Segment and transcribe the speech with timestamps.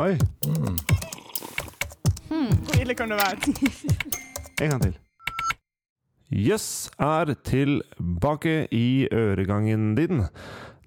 [0.00, 0.16] Oi,
[2.28, 3.36] Hvor ille kan det være?
[4.64, 4.94] en gang til.
[6.30, 10.22] Jøss er tilbake i øregangen din.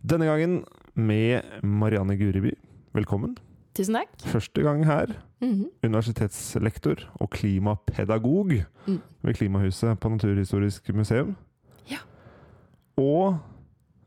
[0.09, 0.63] Denne gangen
[0.95, 2.53] med Marianne Guriby.
[2.93, 3.35] Velkommen.
[3.75, 4.09] Tusen takk.
[4.33, 5.05] Første gang her.
[5.41, 5.65] Mhm.
[5.83, 8.51] Universitetslektor og klimapedagog
[8.87, 8.99] Mm.
[9.23, 11.35] ved Klimahuset på Naturhistorisk museum.
[11.91, 11.97] Ja.
[12.97, 13.37] Og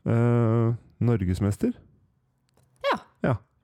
[0.05, 1.71] øh, norgesmester.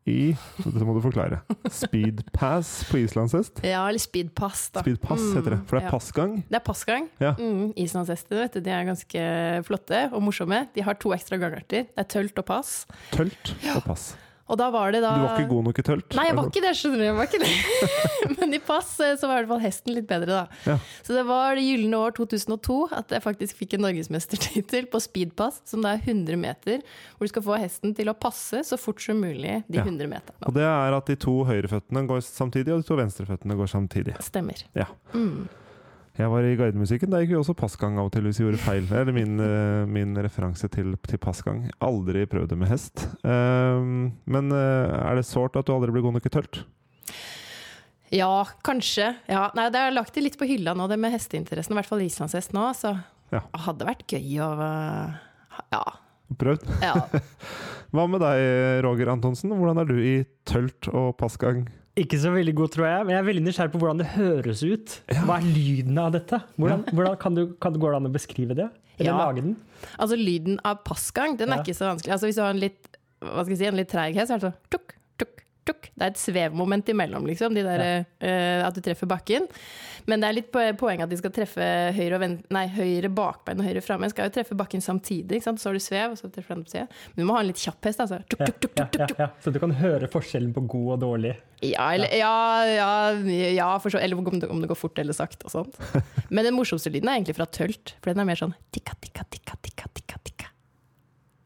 [0.05, 0.11] Ja.
[0.11, 0.11] Ja.
[0.13, 0.35] I
[0.65, 1.37] Dette må du forklare.
[1.71, 3.61] Speedpass på islandshest.
[3.63, 4.81] Ja, eller speedpass, da.
[4.83, 5.59] Speedpass Mm, heter det.
[5.69, 5.91] For det er ja.
[5.93, 6.33] passgang.
[6.49, 7.05] Det er passgang.
[7.23, 7.31] Ja.
[7.39, 9.23] Mm, Islandshester vet du, de er ganske
[9.67, 10.65] flotte og morsomme.
[10.75, 11.87] De har to ekstra gangarter.
[11.87, 12.85] Det er tølt og pass.
[13.15, 14.09] Tølt og pass.
[14.51, 16.15] Og da var det da Du var ikke god nok i tølt?
[16.17, 17.03] Nei, jeg var ikke det, skjønner du.
[17.05, 17.51] Jeg var ikke det.
[18.41, 20.59] Men i pass eh, så var i hvert fall hesten litt bedre, da.
[20.67, 20.75] Ja.
[21.05, 25.61] Så det var det gylne år 2002 at jeg faktisk fikk en norgesmestertittel på speedpass,
[25.69, 26.83] som da er 100 meter,
[27.15, 29.87] hvor du skal få hesten til å passe så fort som mulig de Ja.
[29.87, 30.43] 100 meterne.
[30.43, 34.19] Og det er at de to høyreføttene går samtidig, og de to venstreføttene går samtidig.
[34.27, 34.67] Stemmer.
[34.75, 34.91] Ja.
[35.15, 35.47] Mm.
[36.13, 37.09] Jeg var i guidemusikken.
[37.09, 38.83] Der gikk vi også passgang av og til hvis vi gjorde feil.
[38.85, 41.63] Det er min, eh, min referanse til, til passgang.
[41.81, 43.07] Aldri prøvd det med hest.
[43.25, 46.61] Ehm, men eh, er det sårt at du aldri ble god nok i tølt?
[48.13, 49.15] Ja, kanskje.
[49.25, 51.73] Ja, nei, det er lagt det litt på hylla nå, det med hesteinteressen.
[51.73, 52.67] I hvert fall islandshest nå.
[52.77, 52.93] Så
[53.33, 53.41] Ja.
[53.49, 55.15] det hadde vært gøy å øh,
[55.73, 55.83] Ja.
[56.37, 56.69] Prøvd?
[56.81, 56.93] ja.
[57.93, 59.49] Hva med deg, Roger Antonsen?
[59.53, 60.13] Hvordan er du i
[60.49, 61.65] tølt og passgang?
[61.99, 64.63] Ikke så veldig god, tror jeg, men jeg er veldig nysgjerrig på hvordan det høres
[64.65, 64.95] ut.
[65.27, 66.39] Hva er lyden av dette?
[66.57, 68.69] Hvordan, hvordan kan, du, kan det gå an å beskrive det?
[68.97, 69.17] Eller Ja.
[69.27, 69.55] lage den?
[69.99, 71.61] Altså, lyden av passgang, den er Ja.
[71.61, 72.11] ikke så vanskelig.
[72.15, 72.89] Altså, hvis du har en litt
[73.23, 75.85] hva skal jeg si, en litt treig så er det sånn tuk, tuk, tuk.
[75.95, 77.53] Det er et svevmoment imellom, liksom.
[77.55, 79.45] De der, eh, at du treffer bakken.
[80.09, 82.19] Men det er litt po- poeng at de skal treffe høyre,
[82.53, 84.09] nei, høyre bakbein og høyre framme.
[84.11, 85.41] Skal jo treffe bakken samtidig.
[85.45, 86.87] Så har du svev, og så treffer du på sida.
[87.13, 88.03] Men du må ha en litt kjapp hest.
[88.03, 88.19] Altså.
[88.27, 89.29] Tuk, tuk, tuk, ja, ja, ja.
[89.43, 91.33] Så du kan høre forskjellen på god og dårlig?
[91.63, 92.33] Ja, eller, ja,
[92.67, 92.91] ja,
[93.55, 95.79] ja for så, eller om det, om det går fort eller sakte og sånt.
[96.33, 99.23] Men den morsomste lyden er egentlig fra tølt, for den er mer sånn tikka, tikka,
[99.31, 100.49] tikka, tikka, tikka, tikka.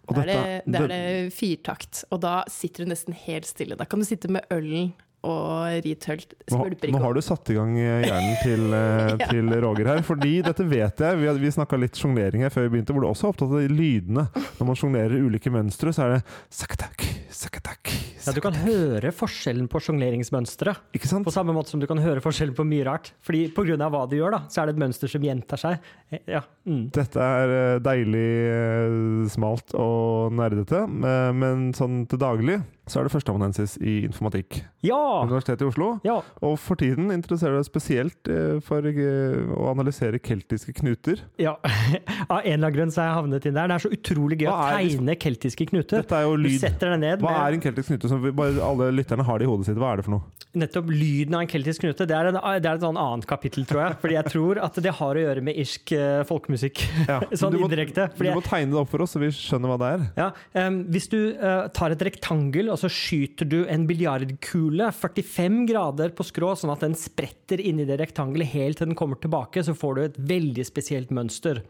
[0.08, 0.38] Da er det,
[0.72, 3.76] det er det firtakt, og da sitter du nesten helt stille.
[3.78, 4.94] Da kan du sitte med ølen
[5.28, 6.34] og ritølt.
[6.38, 6.48] ikke.
[6.56, 9.28] Skvulper nå har du satt i gang hjernen til, eh, Ja.
[9.32, 10.02] til Roger her.
[10.08, 11.20] Fordi dette vet jeg.
[11.22, 13.62] Vi, vi snakka litt sjonglering her før vi begynte, hvor du også er opptatt av
[13.64, 14.28] de lydene.
[14.60, 16.22] Når man sjonglerer ulike mønstre, så er det
[16.54, 17.92] sakatak, sakatak,
[18.28, 20.82] Ja, du kan høre forskjellen på sjongleringsmønsteret.
[21.24, 23.14] På samme måte som du kan høre forskjellen på mye rart.
[23.24, 23.46] Fordi
[23.78, 25.80] av hva du gjør, da, så er det et mønster som gjentar seg.
[26.12, 26.42] Eh, Ja.
[26.68, 26.90] Mm.
[26.92, 32.58] Dette er eh, deilig eh, smalt og nerdete, eh, men sånn til daglig
[32.88, 34.62] så er det førsteamanuensis i informatikk.
[34.86, 35.00] ja!
[35.28, 35.90] Universitetet i Oslo.
[36.08, 36.18] ja.
[36.46, 41.24] Og for tiden interesserer du deg spesielt eh, for eh, å analysere keltiske knuter.
[41.42, 41.58] Ja,
[42.34, 43.72] Av en eller annen grunn så har jeg havnet inn der.
[43.72, 46.04] Det er så utrolig gøy å liksom- tegne keltiske knuter.
[46.04, 46.60] Dette er jo Du lyd.
[46.62, 48.12] setter deg ned Hva er en keltisk knute?
[48.12, 49.80] Som alle lytterne har det i hodet sitt.
[49.80, 50.38] Hva er det for noe?
[50.58, 52.08] nettopp lyden av en keltisk knute.
[52.10, 53.98] Det er, en, det er et sånn annet kapittel, tror jeg.
[54.04, 56.84] Fordi jeg tror at det har å gjøre med irsk eh, folkemusikk.
[57.08, 57.20] Ja.
[57.40, 58.08] sånn Du indirekte.
[58.12, 60.06] Du Fordi må tegne det opp for oss, så vi skjønner hva det er.
[60.20, 60.30] Ja,
[60.68, 66.12] um, Hvis du uh, tar et rektangel og så skyter du en biljardkule 45 grader
[66.14, 69.74] på skrå, sånn at den spretter inni det rektangelet helt til den kommer tilbake, så
[69.78, 71.64] får du et veldig spesielt mønster.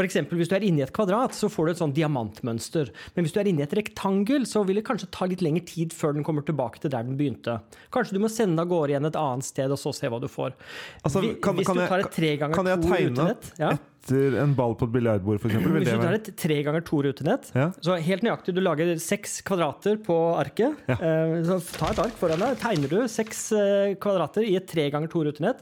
[0.00, 2.88] Eksempel, hvis du er inni et kvadrat, så får du et sånn diamantmønster.
[3.16, 5.92] Men hvis du er inni et rektangel, så vil det kanskje ta litt lengre tid
[5.92, 7.58] før den kommer tilbake til der den begynte.
[7.92, 10.28] Kanskje du må sende av gårde igjen et annet sted, og så se hva du
[10.32, 10.56] får.
[11.04, 12.88] Altså, kan- hvis kan du tar et tre ganger to
[13.20, 13.74] utenett ja.
[13.98, 15.56] Etter en ball på et biljardbord, f.eks.?
[15.58, 17.70] Hvis du tar et tre ganger to rutenett, Ja.
[17.82, 20.76] så helt nøyaktig, du lager seks kvadrater på arket.
[20.88, 20.94] Ja.
[20.94, 24.88] Eh, Så ta et ark foran deg, tegner du seks eh, kvadrater i et tre
[24.90, 25.58] ganger to rutenett.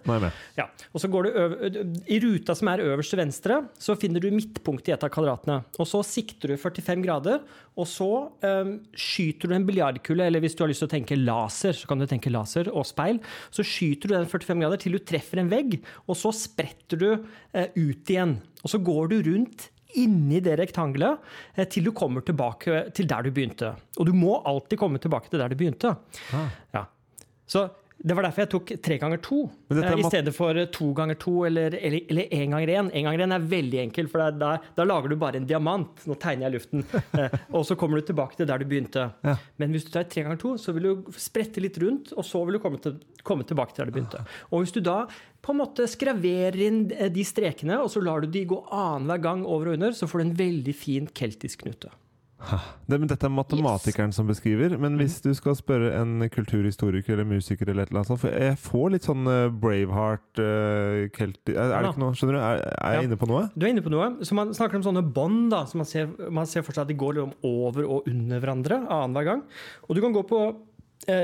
[0.56, 0.69] Ja.
[0.94, 4.88] Og så går du I ruta som er øverst til venstre, så finner du midtpunktet
[4.88, 5.60] i et av kvadratene.
[5.78, 7.41] Og så sikter du 45 grader,
[7.76, 8.06] og så
[8.41, 11.86] um, skyter du en biljardkule, eller hvis du har lyst til å tenke laser, så
[11.91, 13.18] kan du tenke laser og speil.
[13.53, 15.76] Så skyter du den 45 grader til du treffer en vegg,
[16.08, 18.25] og så spretter du uh, ut igjen.
[18.62, 23.26] Og så går du rundt inni det rektangelet eh, til du kommer tilbake til der
[23.26, 23.72] du begynte.
[23.97, 25.94] Og du må alltid komme tilbake til der du begynte.
[26.36, 26.48] Ah.
[26.74, 26.84] Ja.
[27.47, 27.68] Så
[27.98, 29.39] det var derfor jeg tok tre ganger to
[29.72, 32.91] eh, i stedet for to ganger to eller, eller, eller en ganger én.
[32.93, 36.04] En ganger én er veldig enkel, for da, da lager du bare en diamant.
[36.04, 36.87] Nå tegner jeg luften.
[37.16, 39.07] Eh, og så kommer du tilbake til der du begynte.
[39.25, 39.37] Ja.
[39.63, 42.43] Men hvis du tar tre ganger to, så vil du sprette litt rundt, og så
[42.45, 44.21] vil du komme, til, komme tilbake til der du begynte.
[44.51, 44.99] Og hvis du da
[45.47, 49.22] på en måte skraverer inn eh, de strekene, og så lar du de gå annenhver
[49.25, 51.95] gang over og under, så får du en veldig fin keltisk knute.
[52.86, 54.77] Det, dette er matematikeren som beskriver.
[54.78, 54.98] Men Mm.
[55.00, 58.59] hvis du skal spørre en kulturhistoriker eller musiker eller et eller annet sånt For jeg
[58.60, 62.41] får litt sånn eh, Braveheart uh, Kelti er, er det ikke noe Skjønner du?
[62.42, 63.09] Er, er jeg Ja.
[63.09, 63.42] inne på noe?
[63.56, 64.10] Du er inne på noe.
[64.22, 65.50] Så Man snakker om sånne bånd.
[65.50, 68.41] da, så man ser, man ser for seg at de går liksom over og under
[68.41, 69.42] hverandre annenhver gang.
[69.89, 70.54] Og du kan gå på eh,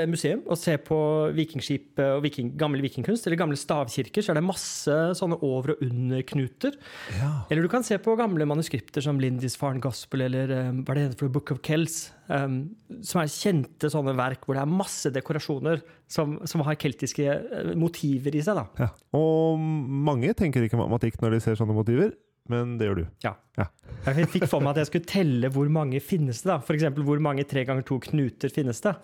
[0.07, 0.97] museum og ser på
[1.35, 5.75] vikingskip eh, og viking, gammel vikingkunst, eller gamle stavkirker, så er det masse sånne over-
[5.75, 6.77] og underknuter.
[7.19, 7.33] Ja.
[7.51, 11.07] Eller du kan se på gamle manuskripter som Lindisfarne Gospel eller um, hva er det
[11.09, 12.61] heter for Book of Kells, um,
[13.03, 15.83] som er kjente sånne verk hvor det er masse dekorasjoner
[16.13, 18.61] som, som har keltiske eh, motiver i seg.
[18.61, 18.87] da.
[18.87, 18.93] Ja.
[19.19, 22.15] Og mange tenker ikke matematikk når de ser sånne motiver,
[22.51, 23.05] men det gjør du.
[23.23, 23.37] Ja.
[23.59, 23.69] Ja.
[24.09, 26.51] Jeg fikk for meg at jeg skulle telle hvor mange finnes det.
[26.51, 26.59] da.
[26.63, 26.89] F.eks.
[27.07, 28.97] hvor mange tre ganger to knuter finnes det.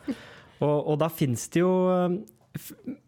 [0.58, 2.18] Og, og da finnes det jo um,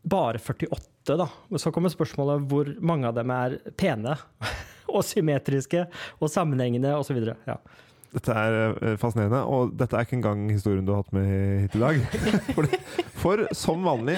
[0.02, 1.29] bare 48, da.
[1.50, 4.17] Og så kommer spørsmålet hvor mange av dem er pene
[4.94, 5.87] og symmetriske
[6.19, 7.23] og sammenhengende osv.
[7.49, 7.61] Ja.
[8.11, 11.29] Dette er eh, fascinerende, og dette er ikke engang historien du har hatt med
[11.62, 12.00] hit i dag.
[12.56, 12.73] For,
[13.20, 14.17] for som vanlig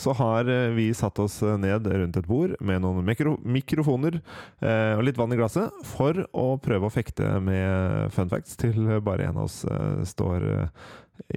[0.00, 4.94] så har eh, vi satt oss ned rundt et bord med noen mikro mikrofoner eh,
[4.94, 9.28] og litt vann i glasset for å prøve å fekte med fun facts til bare
[9.28, 10.88] en av oss eh, står eh,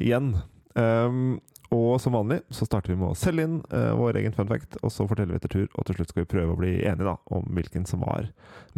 [0.06, 0.36] igjen.
[0.76, 1.40] Um,
[1.72, 4.76] og som vanlig så starter vi med å selge inn uh, vår egen fun fact,
[4.84, 7.08] og så forteller vi etter tur, og til slutt skal vi prøve å bli enige
[7.08, 8.28] da, om hvilken som var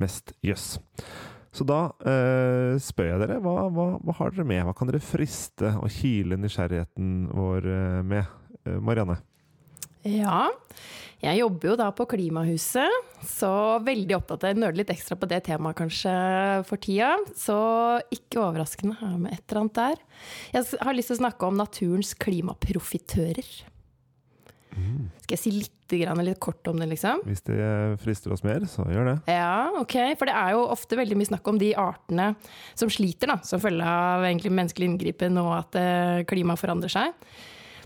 [0.01, 0.75] mest jøss.
[1.53, 4.63] Så da uh, spør jeg dere, hva, hva, hva har dere med?
[4.67, 8.39] Hva kan dere friste og kile nysgjerrigheten vår uh, med?
[8.63, 9.17] Marianne?
[10.03, 10.49] Ja,
[11.23, 13.49] jeg jobber jo da på Klimahuset, så
[13.85, 16.15] veldig opptatt av å nøle litt ekstra på det temaet kanskje
[16.67, 17.13] for tida.
[17.39, 17.55] Så
[18.11, 20.01] ikke overraskende har jeg med et eller annet der.
[20.57, 23.53] Jeg har lyst til å snakke om naturens klimaprofitører.
[25.23, 27.23] Skal jeg si litt, litt kort om det, liksom?
[27.29, 27.61] Hvis det
[28.03, 29.15] frister oss mer, så gjør det.
[29.31, 29.95] Ja, ok.
[30.19, 32.33] For det er jo ofte veldig mye snakk om de artene
[32.75, 37.15] som sliter, da, som følge av egentlig menneskelig inngripen og at eh, klimaet forandrer seg.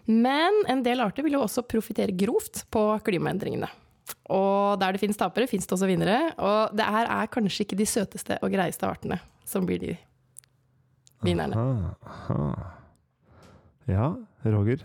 [0.07, 3.69] Men en del arter vil jo også profitere grovt på klimaendringene.
[4.31, 6.31] Og der det finnes tapere, finnes det også vinnere.
[6.39, 9.95] Og det her er kanskje ikke de søteste og greieste artene som blir de
[11.23, 11.55] vinnerne.
[11.55, 12.47] Aha, aha.
[13.87, 14.07] Ja,
[14.43, 14.83] Roger.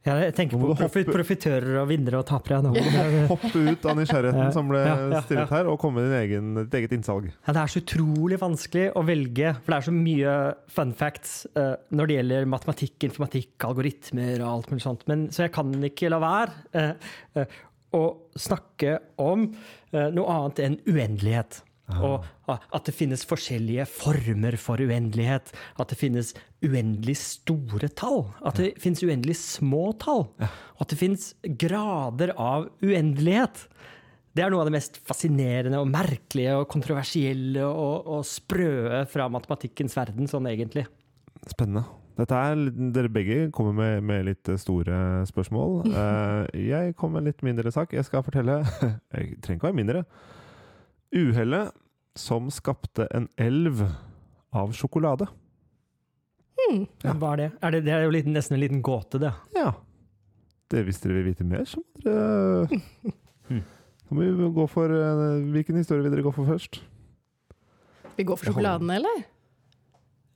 [0.00, 2.62] Jeg tenker på profit, profitører og vinnere og tapere.
[2.64, 2.72] nå.
[2.72, 3.02] Ja,
[3.32, 5.58] Hoppe ut av nysgjerrigheten Ja, som ble ja, ja, stillet ja.
[5.58, 7.28] her, og komme med egen, ditt eget innsalg.
[7.28, 10.36] det er så utrolig vanskelig å velge, for det er så mye
[10.72, 15.04] fun facts uh, når det gjelder matematikk, informatikk, algoritmer og alt mulig sånt.
[15.10, 17.60] Men, så jeg kan ikke la være uh, uh,
[18.00, 18.04] å
[18.38, 19.50] snakke om
[19.90, 21.64] noe annet enn uendelighet.
[21.98, 25.52] Og at det finnes forskjellige former for uendelighet.
[25.80, 26.32] At det finnes
[26.64, 28.24] uendelig store tall.
[28.46, 30.26] At det finnes uendelig små tall.
[30.40, 33.66] Og at det finnes grader av uendelighet.
[34.30, 39.26] Det er noe av det mest fascinerende og merkelige og kontroversielle og, og sprøe fra
[39.32, 40.86] matematikkens verden, sånn egentlig.
[41.50, 41.88] Spennende.
[42.20, 42.58] Er,
[42.92, 45.80] dere begge kommer med, med litt store spørsmål.
[46.00, 47.92] Eh, jeg kommer med en litt mindre sak.
[47.96, 48.60] Jeg skal fortelle
[49.14, 50.04] Jeg trenger ikke være mindre.
[51.16, 51.72] Uhellet
[52.18, 53.82] som skapte en elv
[54.54, 55.26] av sjokolade.
[57.02, 57.14] Ja.
[57.16, 57.48] Hva er det?
[57.64, 59.32] Er det, det er jo litt, nesten en liten gåte, det.
[59.56, 59.72] Ja.
[60.70, 62.80] Det, hvis dere vil vite mer, så må dere
[63.50, 63.64] Hmm.
[64.06, 65.20] Da må vi gå for eh,
[65.50, 66.76] Hvilken historie vil dere gå for først?
[68.14, 69.24] Vi går for sjokoladen, eller?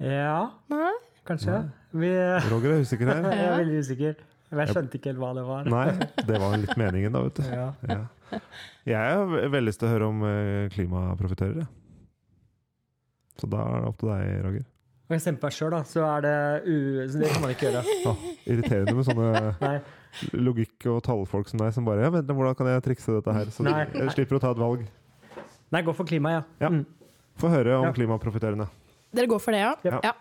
[0.03, 0.91] Ja, Nei?
[1.29, 1.61] kanskje.
[1.94, 2.11] Vi,
[2.50, 3.29] Roger er usikker her.
[3.31, 4.17] jeg er veldig usikker.
[4.55, 5.71] Jeg skjønte ikke helt hva det var.
[5.71, 5.87] Nei,
[6.26, 7.47] det var litt meningen, da, vet du.
[7.61, 7.69] Ja.
[7.87, 8.00] Ja.
[8.94, 11.65] Jeg har veldig lyst til å høre om eh, klimaprofitører.
[11.65, 11.69] jeg.
[13.41, 14.65] Så da er det opp til deg, Roger.
[15.05, 16.35] Og jeg stemmer på meg sjøl, da, så er det
[16.65, 16.75] u...
[17.12, 17.82] Så det kan man ikke gjøre.
[18.09, 19.31] Ah, irriterende med sånne
[19.65, 19.75] Nei.
[20.38, 23.50] logikk- og tallfolk som deg, som bare ja, vent, Hvordan kan jeg trikse dette her?
[23.52, 23.83] Så Nei.
[23.93, 24.85] jeg slipper å ta et valg.
[25.75, 26.43] Nei, gå for klima, ja.
[26.62, 26.71] Ja.
[26.73, 26.85] Mm.
[27.40, 27.93] Få høre om Ja.
[27.97, 28.69] klimaprofitørene.
[29.14, 29.75] Dere går for det, ja?
[29.88, 30.00] Ja.
[30.04, 30.14] ja.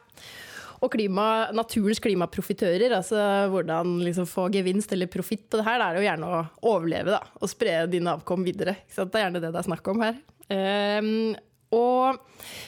[0.84, 3.22] Og klima, naturens klimaprofitører, altså
[3.54, 7.16] hvordan liksom få gevinst eller profitt på det her, det er jo gjerne å overleve
[7.16, 8.76] da, og spre dine avkom videre.
[8.92, 10.20] Det er gjerne det det er snakk om her.
[10.52, 11.34] Um,
[11.74, 12.20] og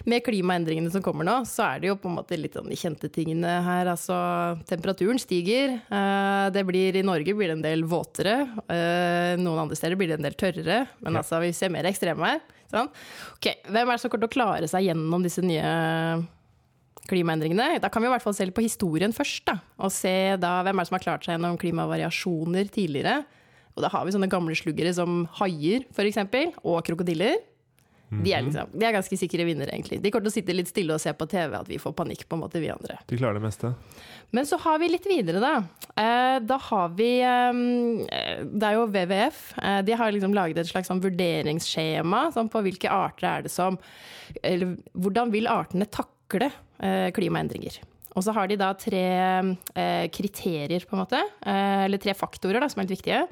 [0.10, 2.78] med klimaendringene som kommer nå, så er det jo på en måte litt sånn de
[2.80, 3.90] kjente tingene her.
[3.92, 4.16] Altså
[4.70, 5.78] temperaturen stiger.
[5.78, 8.38] Eh, det blir, I Norge blir det en del våtere.
[8.66, 10.80] Eh, noen andre steder blir det en del tørrere.
[11.06, 12.42] Men altså, vi ser mer ekstreme her.
[12.72, 12.90] Sånn.
[13.36, 15.70] Ok, Hvem er det som kommer til å klare seg gjennom disse nye
[17.10, 17.80] klimaendringene.
[17.84, 20.60] Da kan vi i hvert fall se litt på historien først, da, og se da
[20.66, 23.20] hvem er det som har klart seg gjennom klimavariasjoner tidligere.
[23.76, 26.24] Og da har vi sånne gamle sluggere som haier, f.eks.,
[26.64, 27.42] og krokodiller.
[28.14, 29.98] De er, liksom, de er ganske sikre vinnere, egentlig.
[30.04, 32.28] De kommer til å sitte litt stille og se på TV at vi får panikk,
[32.30, 33.00] på en måte, vi andre.
[33.10, 33.72] De klarer det meste.
[34.36, 35.54] Men så har vi litt videre, da.
[35.98, 37.60] Eh, da har vi eh,
[38.46, 39.42] Det er jo WWF.
[39.58, 43.54] Eh, de har liksom laget et slags sånn vurderingsskjema sånn på hvilke arter er det
[43.54, 43.80] som
[44.44, 47.82] Eller hvordan vil artene takle eh, klimaendringer?
[48.16, 49.04] Og så har de da tre
[49.76, 51.20] eh, kriterier, på en måte.
[51.44, 53.26] Eh, eller tre faktorer da, som er litt viktige.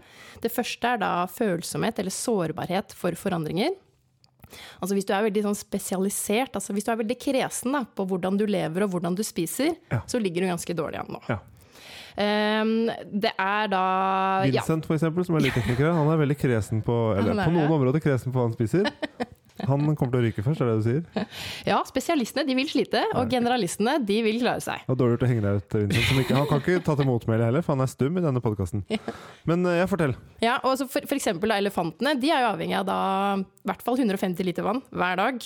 [0.44, 3.72] Det første er da følsomhet eller sårbarhet for forandringer.
[4.84, 8.06] Altså hvis du er veldig sånn spesialisert, altså hvis du er veldig kresen da, på
[8.10, 10.04] hvordan du lever og hvordan du spiser, Ja.
[10.06, 11.24] så ligger du ganske dårlig an nå.
[11.32, 11.40] Ja.
[12.14, 13.86] Um, det er da
[14.46, 17.56] ja, Vincent, for eksempel, som er lydtekniker, han er veldig kresen på Eller er på
[17.56, 18.86] noen områder kresen på hva han spiser.
[19.62, 21.26] Han kommer til å ryke først, er det du sier?
[21.72, 24.86] ja, spesialistene de vil slite, og generalistene de vil klare seg.
[24.90, 26.08] Var dårlig gjort å henge deg ut, Vincent.
[26.10, 28.44] Som ikke, han kan ikke ta til motmæle heller, for han er stum i denne
[28.44, 28.86] podkasten.
[29.50, 30.16] Men jeg ja, fortell.
[30.44, 33.02] Ja, og så for, for eksempel da, elefantene, de er jo avhengig av da
[33.38, 35.46] i hvert fall 150 liter vann hver dag.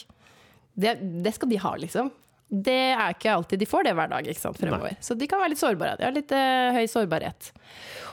[0.78, 0.96] Det,
[1.26, 2.14] det skal de ha, liksom.
[2.48, 4.96] Det er ikke alltid de får det hver dag ikke sant, fremover.
[5.04, 5.98] Så de kan være litt sårbare.
[6.00, 7.50] De har litt eh, høy sårbarhet.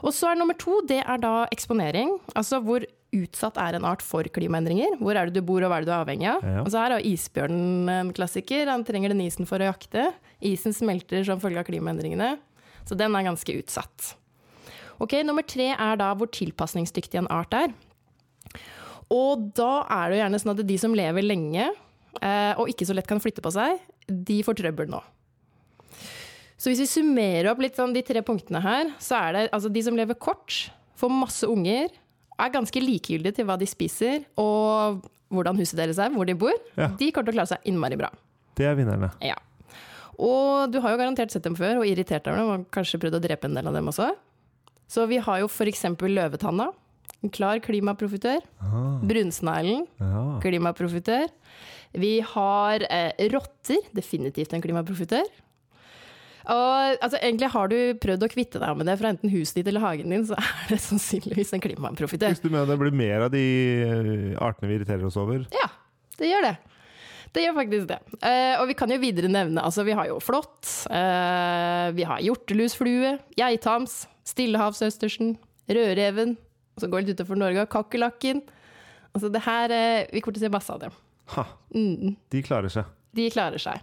[0.03, 2.17] Og så er nummer to, det er da eksponering.
[2.35, 2.83] Altså hvor
[3.15, 4.99] utsatt er en art for klimaendringer.
[5.01, 6.45] Hvor er det du bor, og hva er det du er avhengig av?
[6.45, 6.65] Ja.
[6.65, 8.69] Og så her er isbjørnen en klassiker.
[8.71, 10.11] Han trenger den isen for å jakte.
[10.45, 12.35] Isen smelter som følge av klimaendringene.
[12.85, 14.13] Så den er ganske utsatt.
[15.03, 17.73] Ok, Nummer tre er da hvor tilpasningsdyktig en art er.
[19.13, 22.87] Og da er det jo gjerne sånn at de som lever lenge eh, og ikke
[22.89, 25.01] så lett kan flytte på seg, de får trøbbel nå.
[26.57, 29.71] Så hvis vi summerer opp litt sånn de tre punktene her, så er det altså
[29.73, 31.91] de som lever kort, får masse unger,
[32.39, 35.03] er ganske likegyldige til hva de spiser og
[35.35, 36.89] hvordan huset deres er, hvor de bor, Ja.
[36.89, 38.11] de kommer til å klare seg innmari bra.
[38.55, 39.11] Det er vinnerne.
[39.25, 39.35] Ja.
[40.19, 43.01] Og du har jo garantert sett dem før og irritert deg over dem, og kanskje
[43.03, 44.13] prøvd å drepe en del av dem også.
[44.87, 45.83] Så vi har jo f.eks.
[45.99, 46.69] løvetanna.
[47.25, 48.43] En klar klimaprofitør.
[48.61, 49.87] Ah, Brunsneglen.
[49.99, 50.25] ja.
[50.45, 51.31] Klimaprofitør.
[51.95, 53.81] Vi har eh, rotter.
[53.97, 55.25] Definitivt en klimaprofitør.
[56.45, 59.71] Og altså, egentlig har du prøvd å kvitte deg med det fra enten huset ditt
[59.71, 62.35] eller hagen din, så er det sannsynligvis en klimaprofitør.
[62.35, 63.45] Hvis du mener det blir mer av de
[63.87, 65.71] eh, artene vi irriterer oss over Ja,
[66.21, 66.55] det gjør det.
[67.35, 67.99] Det gjør faktisk det.
[68.23, 72.21] Eh, og vi kan jo videre nevne altså Vi har jo flått, eh, vi har
[72.23, 75.33] hjortelusflue, geithams, stillehavsøstersen,
[75.67, 76.37] rødreven,
[76.77, 78.45] og så går litt utenfor Norge, kakerlakken.
[79.15, 81.01] Altså det her eh, Vi kommer til å se masse av dem.
[81.35, 82.87] Ha, Mm, de klarer seg.
[83.17, 83.83] De klarer seg.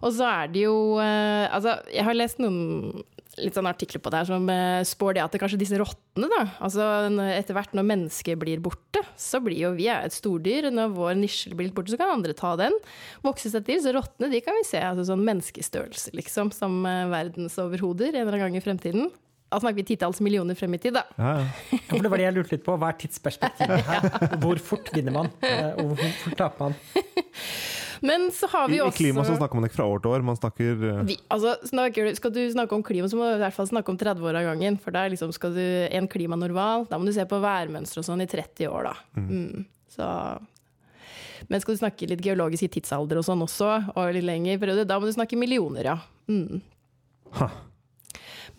[0.00, 3.02] Og så er det jo eh, Altså, jeg har lest noen
[3.40, 6.26] litt sånn artikler på det her som eh, spår det at det kanskje disse rottene,
[6.28, 6.82] da Altså
[7.30, 10.66] etter hvert når mennesket blir borte, så blir jo vi er et stordyr.
[10.74, 12.74] Når vår nisje blir litt borte, så kan andre ta den.
[13.24, 13.80] Vokse seg til.
[13.84, 18.34] Så rottene de kan vi se altså sånn menneskestørrelse, liksom, som uh, verdensoverhoder en eller
[18.40, 19.08] annen gang i fremtiden.
[19.50, 21.06] Da snakker vi titalls millioner frem i tid, da.
[21.18, 21.32] Ja,
[21.72, 21.80] ja.
[21.88, 22.76] For det var det jeg lurte litt på.
[22.82, 24.36] Hva er tidsperspektivet her?
[24.42, 25.32] Hvor fort vinner man?
[25.46, 26.80] Eh, Og hvor fort taper man?
[28.00, 30.14] Men så har I, vi I også klima så snakker man ikke fra år til
[30.14, 31.00] år, man snakker uh...
[31.08, 33.92] Vi, altså, snakker, skal du snakke om klima, så må du i hvert fall snakke
[33.92, 34.78] om 30 år av gangen.
[34.80, 36.88] For da liksom skal du en klimanormal.
[36.90, 39.20] Da må du se på værmønstre og sånn i 30 år, da.
[39.20, 39.66] Mm.
[39.90, 40.06] Så
[41.50, 44.88] Men skal du snakke litt geologisk i tidsalder og sånn også, og litt lenger periode,
[44.88, 45.98] da må du snakke millioner, ja.
[46.30, 46.60] Mm.
[47.38, 47.48] Ha.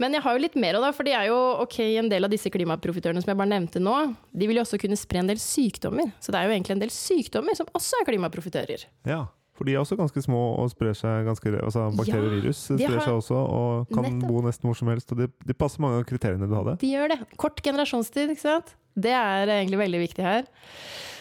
[0.02, 2.26] Men jeg har jo litt mer av det, for det er jo ok, en del
[2.26, 3.96] av disse klimaprofitørene som jeg bare nevnte nå,
[4.34, 6.10] de vil jo også kunne spre en del sykdommer.
[6.24, 8.88] Så det er jo egentlig en del sykdommer som også er klimaprofitører.
[9.08, 9.22] Ja.
[9.60, 12.80] For de er også ganske små og sprer seg ganske Altså bakterier og virus de
[12.80, 14.32] sprer har- seg også og kan Nettopp.
[14.32, 15.12] bo nesten hvor som helst.
[15.14, 16.78] Og de, de passer mange av kriteriene du hadde.
[16.82, 17.20] De gjør det.
[17.38, 18.74] Kort generasjonstid, ikke sant.
[18.98, 20.48] Det er egentlig veldig viktig her.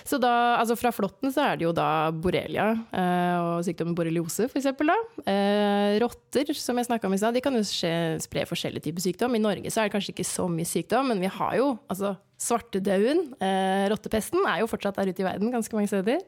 [0.07, 4.49] Så da, altså Fra flåtten så er det jo da borrelia eh, og sykdommen borreliose
[4.49, 4.71] f.eks.
[4.71, 9.37] Eh, rotter, som jeg snakka om i stad, de kan jo spre forskjellige typer sykdom.
[9.37, 12.15] I Norge så er det kanskje ikke så mye sykdom, men vi har jo altså
[12.41, 13.27] svartedauden.
[13.43, 16.25] Eh, rottepesten er jo fortsatt der ute i verden ganske mange steder.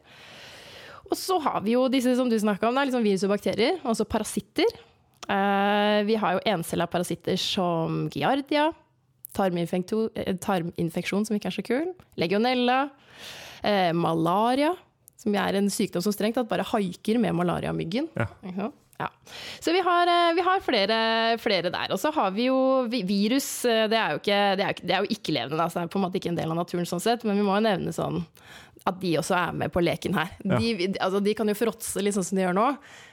[1.09, 3.81] Og så har vi jo disse som du snakka om, er liksom virus og bakterier.
[3.85, 4.69] altså parasitter.
[5.23, 8.71] Vi har jo encella parasitter som giardia,
[9.37, 12.87] tarminfeksjon som ikke er så kul, legionella,
[13.63, 14.75] eh, malaria,
[15.23, 18.09] som er en sykdom som strengt tatt bare haiker med malariamyggen.
[18.19, 18.27] Ja.
[18.43, 18.73] Ikke?
[19.01, 19.09] Ja.
[19.63, 20.99] Så vi har, eh, vi har flere,
[21.43, 21.91] flere der.
[21.95, 22.59] Og så har vi jo
[22.91, 23.65] virus.
[23.65, 25.81] eh, Det er jo ikke, det er ikke, det er jo ikke-levende, altså.
[25.81, 27.57] det er på en måte ikke en del av naturen sånn sett, men vi må
[27.57, 28.25] jo nevne sånn
[28.89, 30.31] at de også er med på leken her.
[30.43, 30.57] Ja.
[30.59, 32.65] De, altså, de kan jo fråtse litt sånn som de gjør nå.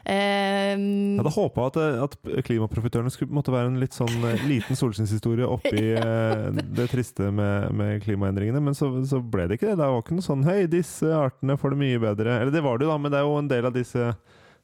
[0.10, 2.16] Eh, Jeg hadde håpa at, eh, at
[2.48, 6.48] klimaprofitørene skulle måtte være en litt sånn eh, liten solskinnshistorie oppi eh,
[6.80, 9.78] det triste med, med klimaendringene, men så, så ble det ikke det.
[9.84, 12.40] Det var ikke noe sånn Hei, disse artene får det mye bedre.
[12.42, 14.10] Eller det var det jo, da, men det er jo en del av disse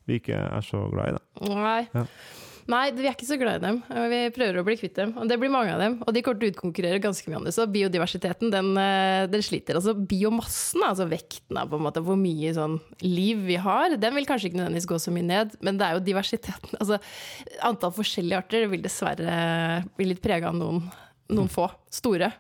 [0.05, 1.53] vi ikke er så glad i, da.
[1.53, 1.79] Nei.
[1.93, 2.03] Ja.
[2.65, 3.75] Nei, vi er ikke så glad i dem.
[4.10, 5.12] Vi prøver å bli kvitt dem.
[5.22, 6.00] Og det blir mange av dem.
[6.01, 7.53] Og de kommer til å utkonkurrere ganske mye andre.
[7.53, 9.77] Så biodiversiteten, den, eh, den sliter.
[9.77, 14.17] Altså biomassen, altså vekten av på en måte hvor mye sånn liv vi har, den
[14.17, 15.53] vil kanskje ikke nødvendigvis gå så mye ned.
[15.62, 16.74] Men det er jo diversiteten.
[16.86, 16.98] Altså
[17.65, 20.81] antall forskjellige arter vil dessverre bli litt prega av noen,
[21.34, 21.69] noen få.
[21.93, 22.31] Store.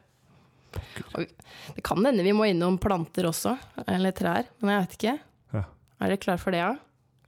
[1.13, 1.29] Og
[1.75, 3.55] det kan hende vi må innom planter også.
[3.85, 4.49] Eller trær.
[4.61, 5.15] Men jeg vet ikke.
[5.53, 5.63] Ja.
[6.01, 6.73] Er dere klar for det, ja?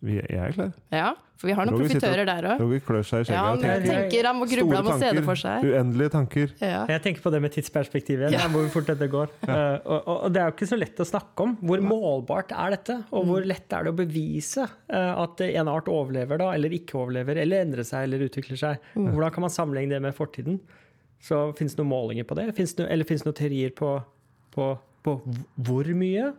[0.06, 0.74] Vi, er klare.
[0.94, 2.62] Ja, for vi har noen profitører der òg.
[2.62, 3.50] Roger klør seg i skjegget.
[3.50, 3.88] og tenker.
[3.88, 5.66] tenker, han må gruble, han må se det for seg.
[5.66, 6.54] Uendelige tanker.
[6.62, 6.84] Ja.
[6.94, 8.30] Jeg tenker på det med tidsperspektivet.
[8.30, 8.48] igjen, ja.
[8.54, 9.34] hvor fort dette går.
[9.48, 9.58] Ja.
[9.82, 11.58] og, og, og det er jo ikke så lett å snakke om.
[11.62, 12.98] Hvor målbart er dette?
[13.12, 17.00] Og hvor lett er det å bevise uh, at en art overlever da, eller ikke
[17.02, 18.92] overlever, eller endrer seg eller utvikler seg?
[18.98, 20.62] Hvordan kan man sammenligne det med fortiden?
[21.24, 22.52] Så Fins det noen målinger på det?
[22.58, 23.96] Finnes det, eller fins det noen teorier på,
[24.54, 24.74] på,
[25.06, 25.16] på
[25.66, 26.32] hvor mye?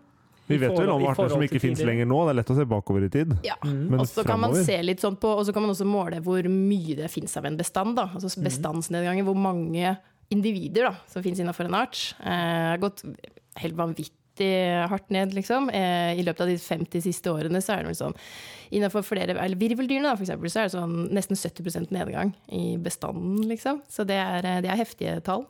[0.48, 2.18] Vi vet vel om arter som ikke finnes fins lenger nå.
[2.26, 3.34] Det er lett å se bakover i tid.
[3.46, 3.54] Ja.
[3.64, 3.98] mm.
[4.00, 6.42] Og så kan man se litt sånn på, og så kan man også måle hvor
[6.48, 7.96] mye det fins av en bestand.
[7.96, 8.08] Da.
[8.14, 8.44] Altså Mhm.
[8.48, 9.96] bestandsnedgangen, hvor mange
[10.30, 12.14] individer da, som fins innenfor en art.
[12.20, 13.04] Eh, har gått
[13.56, 14.14] helt vanvittig
[14.88, 15.68] hardt ned, liksom.
[15.74, 18.14] Eh, I løpet av de 50 siste årene så er det vel sånn
[18.70, 22.76] Innenfor flere, eller virveldyrene, da, for eksempel, så er det sånn nesten 70% nedgang i
[22.76, 23.80] bestanden, liksom.
[23.88, 25.46] Så det er, eh, det er heftige tall.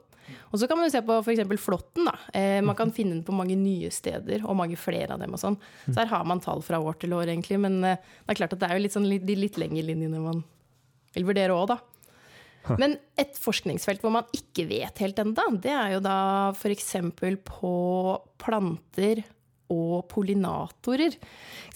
[0.51, 1.43] Og så kan man jo se på f.eks.
[1.63, 2.11] flåtten.
[2.37, 5.37] Eh, man kan finne den på mange nye steder, og mange flere av dem.
[5.37, 5.59] og sånn.
[5.89, 7.61] Så her har man tall fra år til år, egentlig.
[7.61, 10.23] Men eh, det er klart at det er jo litt sånn de litt lengre linjene
[10.23, 10.45] man
[11.17, 11.79] vil vurdere òg, da.
[12.77, 16.19] Men et forskningsfelt hvor man ikke vet helt ennå, det er jo da
[16.53, 16.91] f.eks.
[17.49, 17.73] på
[18.43, 19.23] planter
[19.73, 21.17] og pollinatorer.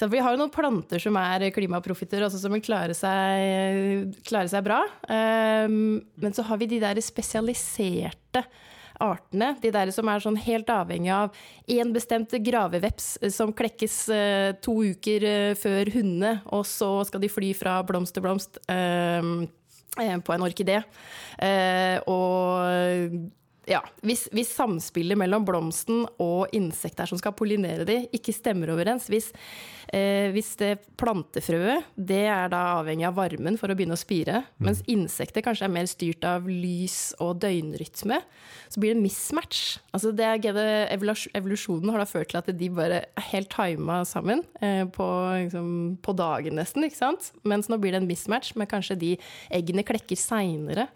[0.02, 4.64] Vi har jo noen planter som er klimaprofitter, altså som vil klare seg, klare seg
[4.66, 4.82] bra.
[5.06, 8.44] Um, men så har vi de der spesialiserte
[9.02, 9.52] artene.
[9.62, 14.78] De der som er sånn helt avhengig av én bestemt graveveps som klekkes eh, to
[14.92, 19.48] uker eh, før hundene, og så skal de fly fra blomst til blomst um,
[19.98, 20.82] eh, på en orkidé.
[22.06, 23.32] Og
[23.68, 29.06] ja, hvis, hvis samspillet mellom blomsten og insekter som skal pollinere de, ikke stemmer overens,
[29.10, 29.28] hvis,
[29.94, 34.42] eh, hvis det plantefrøet det er da avhengig av varmen for å begynne å spire,
[34.62, 38.18] mens insekter kanskje er mer styrt av lys og døgnrytme,
[38.66, 39.78] så blir det mismatch.
[39.94, 40.90] Altså det er,
[41.38, 45.06] evolusjonen har da ført til at de bare er helt tima sammen eh, på,
[45.44, 45.70] liksom,
[46.02, 47.30] på dagen nesten, ikke sant?
[47.46, 49.14] Mens nå blir det en mismatch, men kanskje de
[49.54, 50.90] eggene klekker seinere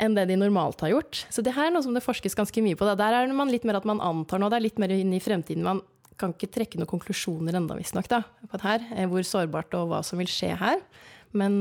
[0.00, 1.24] enn det de normalt har gjort.
[1.30, 2.88] Så det her er noe som det forskes ganske mye på.
[2.88, 2.96] Da.
[2.98, 5.20] Der er man litt mer at man antar noe, det er litt mer inn i
[5.22, 5.62] fremtiden.
[5.66, 5.82] Man
[6.20, 8.82] kan ikke trekke noen konklusjoner ennå, visstnok, på det her.
[8.96, 10.80] eh, Hvor sårbart og hva som vil skje her.
[11.32, 11.60] Men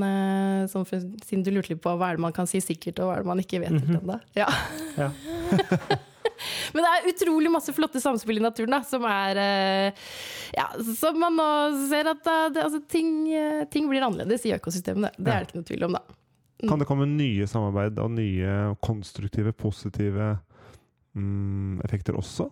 [0.72, 3.06] sånn for, siden du lurte litt på hva er det man kan si sikkert, og
[3.12, 4.16] hva er det man ikke vet mm ennå.
[4.34, 4.48] Ja.
[4.98, 5.12] Ja.
[6.74, 10.06] Men det er utrolig masse flotte samspill i naturen da, som er eh,
[10.56, 11.48] Ja, som man nå
[11.90, 13.28] ser at da, det, altså, ting,
[13.74, 15.12] ting blir annerledes i økosystemene.
[15.18, 16.19] Det er det ikke noe tvil om, da.
[16.68, 20.34] Kan det komme nye samarbeid og nye konstruktive, positive
[21.16, 22.50] mm, effekter også?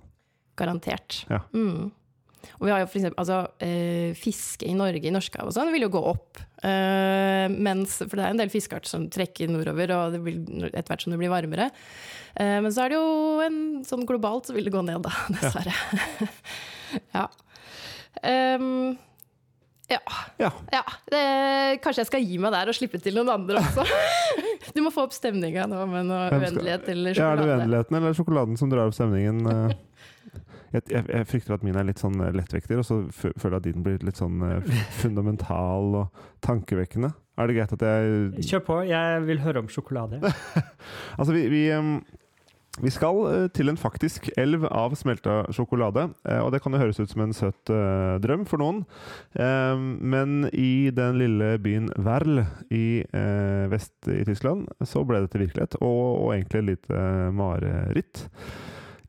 [0.57, 1.25] Garantert.
[1.31, 1.41] Ja.
[1.51, 1.89] Mm.
[2.57, 5.71] Og vi har jo for eksempel, altså, eh, fiske i Norge, i Norskehavet og sånn,
[5.73, 6.39] vil jo gå opp.
[6.63, 10.39] Eh, mens, for det er en del fiskearter som trekker nordover, og det vil,
[10.69, 11.69] etter hvert som det blir varmere.
[12.37, 15.13] Eh, men så er det jo en sånn globalt så vil det gå ned, da,
[15.35, 15.75] dessverre.
[17.11, 17.25] Ja.
[18.23, 18.95] Ehm,
[19.91, 19.99] ja.
[20.41, 20.51] Ja.
[20.73, 20.81] ja.
[21.11, 21.21] Det,
[21.83, 23.85] kanskje jeg skal gi meg der og slippe til noen andre også.
[24.75, 27.45] Du må få opp stemninga nå med noe Hvem til uendelighet eller Ja, er det
[27.45, 27.53] sjokolade.
[27.53, 29.45] uendeligheten eller sjokoladen som drar opp stemningen?
[30.75, 33.61] Jeg, jeg, jeg frykter at min er litt sånn eh, lettvekter, og så føler jeg
[33.61, 34.65] at din blir litt sånn eh,
[34.99, 37.13] fundamental og tankevekkende.
[37.39, 40.19] Er det greit at jeg Kjør på, jeg vil høre om sjokolade.
[41.15, 41.61] Altså, vi, vi,
[42.77, 46.07] vi skal eh, til en faktisk elv av smelta sjokolade.
[46.29, 48.83] eh, Og det kan jo høres ut som en søt eh, drøm for noen.
[49.37, 53.03] Men i den lille byen Werl i
[53.69, 57.01] vest i Tyskland så ble det til virkelighet, og, egentlig et lite
[57.33, 58.23] mareritt.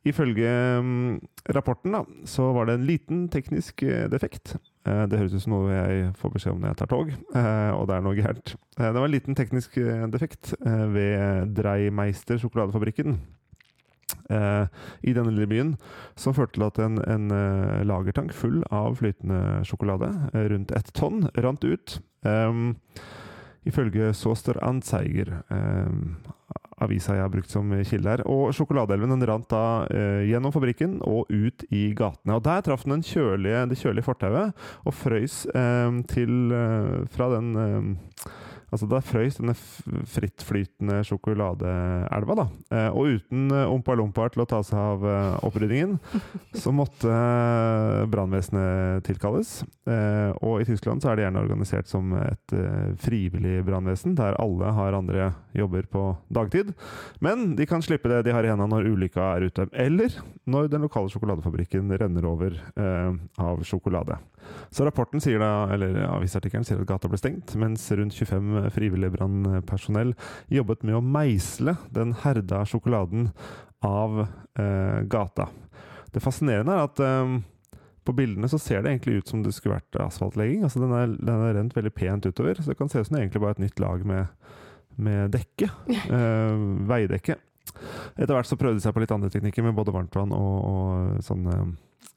[0.08, 0.50] Ifølge
[0.82, 1.20] mm,
[1.54, 4.56] rapporten da, så var det en liten teknisk defekt.
[4.84, 7.96] Det høres ut som noe jeg får beskjed om når jeg tar tog, og det
[7.96, 8.54] er noe gærent.
[8.78, 9.80] Det var en liten teknisk
[10.12, 13.18] defekt ved Dreimeister sjokoladefabrikken.
[14.32, 14.64] Eh,
[15.02, 15.74] I denne lille byen,
[16.18, 20.92] som førte til at en, en eh, lagertank full av flytende sjokolade, eh, rundt ett
[20.96, 21.98] tonn, rant ut.
[22.26, 22.74] Um,
[23.68, 26.16] ifølge Soster Anzeiger, um,
[26.82, 28.24] avisa jeg har brukt som kilde her.
[28.30, 32.38] Og sjokoladeelven den rant da uh, gjennom fabrikken og ut i gatene.
[32.38, 37.50] Og der traff den kjølige, det kjølige fortauet og frøys um, til uh, fra den
[38.68, 42.46] Altså Da frøys denne frittflytende sjokoladeelva, da.
[42.74, 45.96] Eh, og uten eh, Ompa Lompaer til å ta seg av eh, oppryddingen,
[46.62, 47.12] så måtte
[48.12, 49.60] brannvesenet tilkalles.
[50.44, 52.52] Og i Tyskland så er det gjerne organisert som et
[53.00, 56.02] frivillig brannvesen, der alle har andre jobber på
[56.34, 56.74] dagtid.
[57.24, 59.68] Men de kan slippe det de har i hendene når ulykka er ute.
[59.72, 60.12] Eller
[60.48, 62.58] når den lokale sjokoladefabrikken renner over
[63.40, 64.18] av sjokolade.
[64.70, 69.14] Så rapporten sier da, eller avisartikkelen sier at gata ble stengt, mens rundt 25 frivillige
[69.16, 70.14] brannpersonell
[70.52, 73.30] jobbet med å meisle den herda sjokoladen
[73.84, 75.48] av eh, gata.
[76.12, 77.34] Det fascinerende er at eh,
[78.08, 80.62] på bildene så ser det egentlig ut som det skulle vært asfaltlegging.
[80.64, 83.18] Altså den er, den er rent veldig pent utover, så det kan se ut som
[83.18, 84.54] det egentlig bare er et nytt lag med,
[84.96, 85.68] med dekke.
[86.18, 87.36] eh, veidekke.
[88.16, 91.26] Etter hvert så prøvde de seg på litt andre teknikker med både varmtvann og, og
[91.26, 91.68] sånn eh,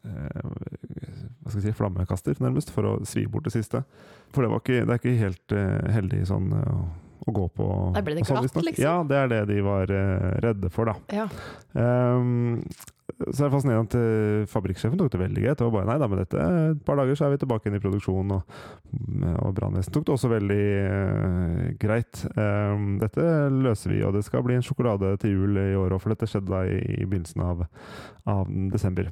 [0.02, 3.84] hva skal jeg si, flammekaster, nærmest, for å svi bort det siste.
[4.34, 6.82] For det, var ikke, det er ikke helt eh, heldig sånn eh,
[7.22, 7.68] å gå på.
[7.98, 8.86] Der ble det sånn, glatt, liksom.
[8.86, 10.98] Ja, det er det de var eh, redde for, da.
[11.14, 11.28] Ja.
[11.74, 12.66] Um,
[13.12, 15.60] så er det fascinerende at eh, fabrikksjefen tok det veldig greit.
[15.60, 17.78] Det var bare nei da, med dette et par dager så er vi tilbake inn
[17.78, 18.34] i produksjon.
[18.38, 18.58] Og,
[19.44, 22.24] og brannvesenet tok det også veldig uh, greit.
[22.38, 26.02] Um, dette løser vi, og det skal bli en sjokolade til jul i år òg,
[26.02, 27.66] for dette skjedde da i, i begynnelsen av,
[28.32, 29.12] av desember.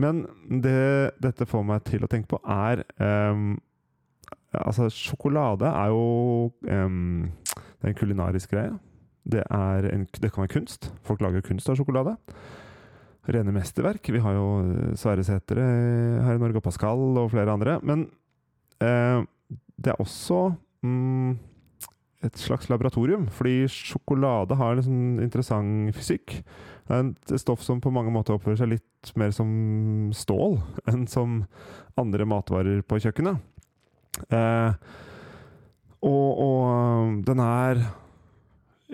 [0.00, 0.24] Men
[0.62, 3.54] det dette får meg til å tenke på, er um,
[4.54, 8.70] Altså, sjokolade er jo um, Det er en kulinarisk greie.
[9.26, 10.92] Det, en, det kan være kunst.
[11.02, 12.14] Folk lager kunst av sjokolade.
[13.26, 14.10] Rene mesterverk.
[14.14, 15.64] Vi har jo eh, Sverre Sætre
[16.26, 17.78] her i Norge, og Pascal og flere andre.
[17.82, 18.06] Men
[18.84, 19.24] uh,
[19.80, 20.52] det er også
[20.84, 21.34] mm,
[22.24, 26.38] et slags laboratorium, fordi sjokolade har en sånn interessant fysikk.
[26.88, 29.48] Det er et stoff som på mange måter oppfører seg litt mer som
[30.16, 30.58] stål
[30.90, 31.42] enn som
[32.00, 33.40] andre matvarer på kjøkkenet.
[34.28, 34.72] Eh,
[36.04, 37.84] og, og den er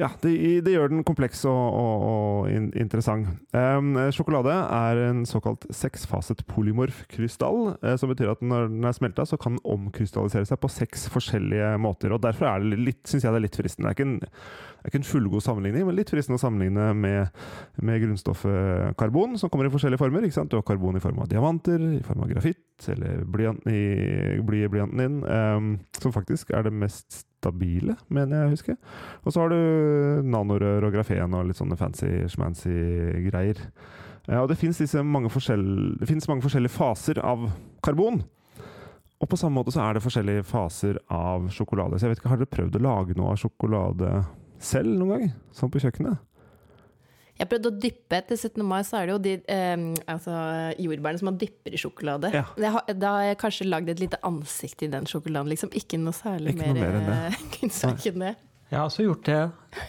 [0.00, 0.32] ja, det,
[0.64, 3.28] det, gjør den kompleks og, og, og in, interessant.
[3.52, 8.96] Um, sjokolade er en såkalt seksfaset polymorf krystall, eh, som betyr at når den er
[8.96, 12.14] smelta, så kan den omkrystallisere seg på seks forskjellige måter.
[12.16, 13.90] og Derfor er det litt, synes jeg det er litt fristende.
[13.90, 14.42] Det er ikke en,
[14.80, 17.40] er ikke en fullgod sammenligning, men litt fristende å sammenligne med,
[17.84, 20.24] med grunnstoffet karbon, som kommer i forskjellige former.
[20.24, 20.52] ikke sant?
[20.52, 23.82] Du har karbon i form av diamanter, i form av grafitt, eller blyant i,
[24.48, 28.76] bly i blyanten din, um, som faktisk er det mest stabile, mener jeg å huske.
[29.24, 32.76] Og så har du nanorør og grafen og litt sånne fancy-schmancy
[33.30, 33.62] greier.
[34.28, 37.48] Ja, og det fins mange, mange forskjellige faser av
[37.82, 38.22] karbon.
[39.20, 41.98] Og på samme måte så er det forskjellige faser av sjokolade.
[41.98, 44.12] Så jeg vet ikke, Har dere prøvd å lage noe av sjokolade
[44.60, 45.32] selv noen gang?
[45.56, 46.22] Sånn på kjøkkenet?
[47.40, 48.62] Jeg prøvde å dyppe Til 17.
[48.68, 50.34] mai så er det jo de eh, altså,
[50.76, 52.30] jordbærene som man dypper i sjokolade.
[52.36, 52.44] Ja.
[52.76, 55.48] Har, da har jeg kanskje lagd et lite ansikt i den sjokoladen.
[55.48, 55.72] Liksom.
[55.80, 57.18] Ikke noe særlig Ikke noe mer, mer enn det.
[57.32, 58.34] eh, kunstverk enn det.
[58.70, 59.38] Jeg har også gjort det.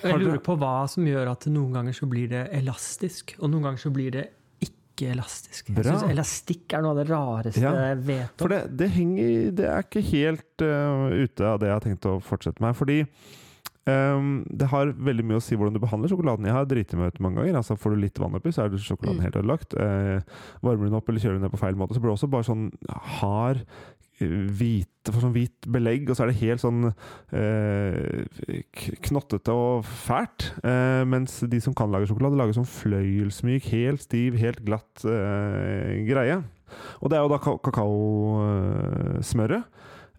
[0.07, 3.67] Jeg lurer på hva som gjør at noen ganger så blir det elastisk, og noen
[3.67, 4.23] ganger så blir det
[4.65, 5.67] ikke elastisk.
[5.69, 5.91] Jeg Bra.
[5.91, 8.55] synes elastikk er noe av det rareste Ja, jeg vet For om.
[8.55, 12.15] det, det henger Det er ikke helt uh, ute av det jeg har tenkt å
[12.25, 12.73] fortsette med.
[12.79, 12.97] Fordi
[13.89, 16.45] øhm, det har veldig mye å si hvordan du behandler sjokoladen.
[16.45, 17.55] Jeg har driti meg ut mange ganger.
[17.61, 19.25] Altså Får du litt vann oppi, så er sjokoladen Mm.
[19.25, 19.73] helt ødelagt.
[19.73, 20.21] Uh,
[20.61, 22.17] varmer du den opp eller kjører du den ned på feil måte, så blir det
[22.19, 22.71] også bare sånn
[23.21, 23.65] hard
[24.21, 26.93] hvit, for sånn hvit belegg, og så er det helt sånn
[27.33, 28.21] eh,
[29.07, 30.51] knottete og fælt.
[30.61, 36.05] Eh, mens de som kan lage sjokolade, lager sånn fløyelsmyk, helt stiv, helt glatt eh,
[36.05, 36.37] greie.
[37.01, 37.57] Og det er jo da ka
[38.61, 39.63] kakaosmøret.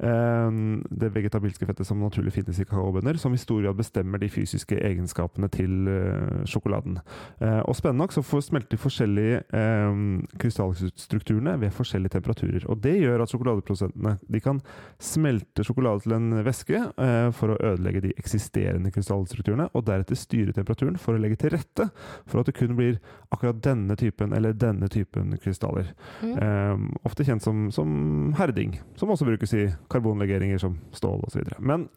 [0.02, 0.50] Eh,
[0.90, 4.78] det vegetabilske fettet som naturlig finnes i kakaobønner, som i stor grad bestemmer de fysiske
[4.78, 6.98] egenskapene til eh, sjokoladen.
[7.40, 10.02] Eh, og spennende nok så smelter de forskjellige eh,
[10.42, 12.66] krystallstrukturene ved forskjellige temperaturer.
[12.72, 14.62] Og det gjør at sjokoladeprodusentene de kan
[15.02, 20.54] smelte sjokolade til en væske eh, for å ødelegge de eksisterende krystallstrukturene, og deretter styre
[20.56, 21.88] temperaturen for å legge til rette
[22.26, 22.98] for at det kun blir
[23.32, 25.92] akkurat denne typen eller denne typen krystaller.
[26.22, 26.34] Mm.
[26.34, 31.54] Eh, ofte kjent som, som herding, som også brukes i karbonlegeringer som stål osv.
[31.60, 31.88] Men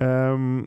[0.00, 0.62] um,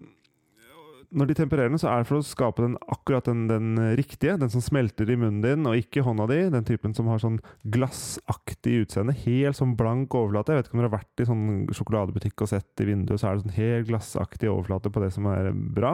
[1.14, 4.34] når de tempererer den, så er det for å skape den akkurat den, den riktige.
[4.42, 6.40] Den som smelter i munnen din, og ikke i hånda di.
[6.54, 7.38] Den typen som har sånn
[7.76, 9.14] glassaktig utseende.
[9.26, 10.56] Helt sånn blank overflate.
[10.56, 11.46] Jeg vet ikke om dere har vært i sånn
[11.78, 15.30] sjokoladebutikk og sett i vinduet, så er det sånn helt glassaktig overflate på det som
[15.30, 15.94] er bra.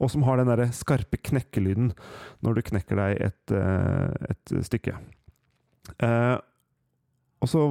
[0.00, 1.92] Og som har den derre skarpe knekkelyden
[2.44, 4.96] når du knekker deg et, eh, et stykke.
[6.00, 6.36] Eh,
[7.44, 7.68] og så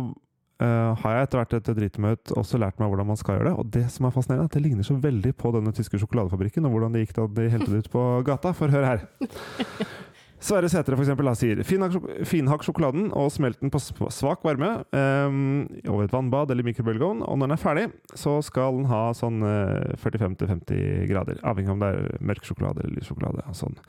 [0.63, 3.57] eh, har jeg etter hvert etter dritmøt også lært meg hvordan man skal gjøre det.
[3.59, 6.65] Og det som er fascinerende, er at det ligner så veldig på denne tyske sjokoladefabrikken,
[6.65, 8.55] og hvordan det gikk da de helte det ut på gata.
[8.57, 9.05] For hør her.
[10.43, 13.79] Sverre Sætre for eksempel, sier finhakk sjokoladen og smelt den på
[14.11, 17.21] svak varme um, over et vannbad eller mikrobølgeovn.
[17.23, 17.85] Og når den er ferdig,
[18.19, 21.39] så skal den ha sånn eh, 45-50 grader.
[21.47, 23.45] Avhengig av om det er mørk sjokolade eller lys sjokolade.
[23.55, 23.79] Sånn.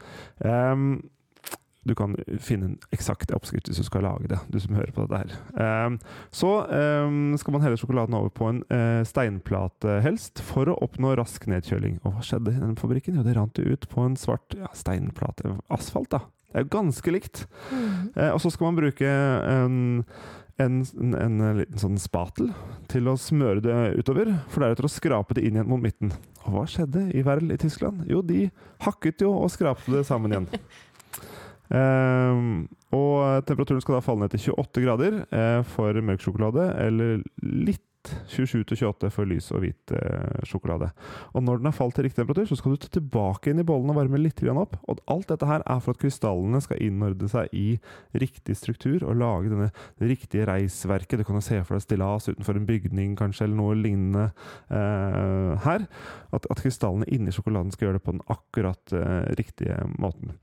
[0.46, 0.86] Ehm,
[1.84, 5.04] du kan finne en eksakt oppskrift hvis du skal lage det, du som hører på
[5.04, 5.34] dette her.
[5.60, 5.98] Ehm,
[6.34, 11.14] så ehm, skal man helle sjokoladen over på en eh, steinplate helst, for å oppnå
[11.20, 12.00] rask nedkjøling.
[12.04, 13.18] Og hva skjedde i den fabrikken?
[13.18, 15.58] Jo, det rant jo ut på en svart ja, steinplate.
[15.72, 16.24] Asfalt, da.
[16.54, 17.44] Det er jo ganske likt.
[17.72, 18.14] Mm.
[18.14, 19.76] Eh, og så skal man bruke en,
[20.62, 22.52] en, en, en liten sånn spatel
[22.92, 26.14] til å smøre det utover, for deretter å skrape det inn igjen mot midten.
[26.44, 28.04] Og hva skjedde i Werl i Tyskland?
[28.10, 28.46] Jo, de
[28.84, 30.50] hakket jo og skrapte det sammen igjen.
[31.72, 37.24] Ehm, og temperaturen skal da falle ned til 28 grader eh, for mørk sjokolade, eller
[37.40, 40.90] litt 27-28 for lys og hvit eh, sjokolade.
[41.32, 43.66] Og når den har falt til riktig temperatur, så skal du ta tilbake inn i
[43.66, 44.76] bollen og varme litt opp.
[44.84, 47.78] Og alt dette her er for at krystallene skal innordne seg i
[48.20, 49.70] riktig struktur og lage denne
[50.04, 51.22] riktige reisverket.
[51.22, 54.28] Du kan jo se for deg stillas utenfor en bygning kanskje, eller noe lignende
[54.68, 55.88] eh, her.
[56.34, 58.98] At, at krystallene inni sjokoladen skal gjøre det på den akkurat
[59.38, 60.36] riktige måten.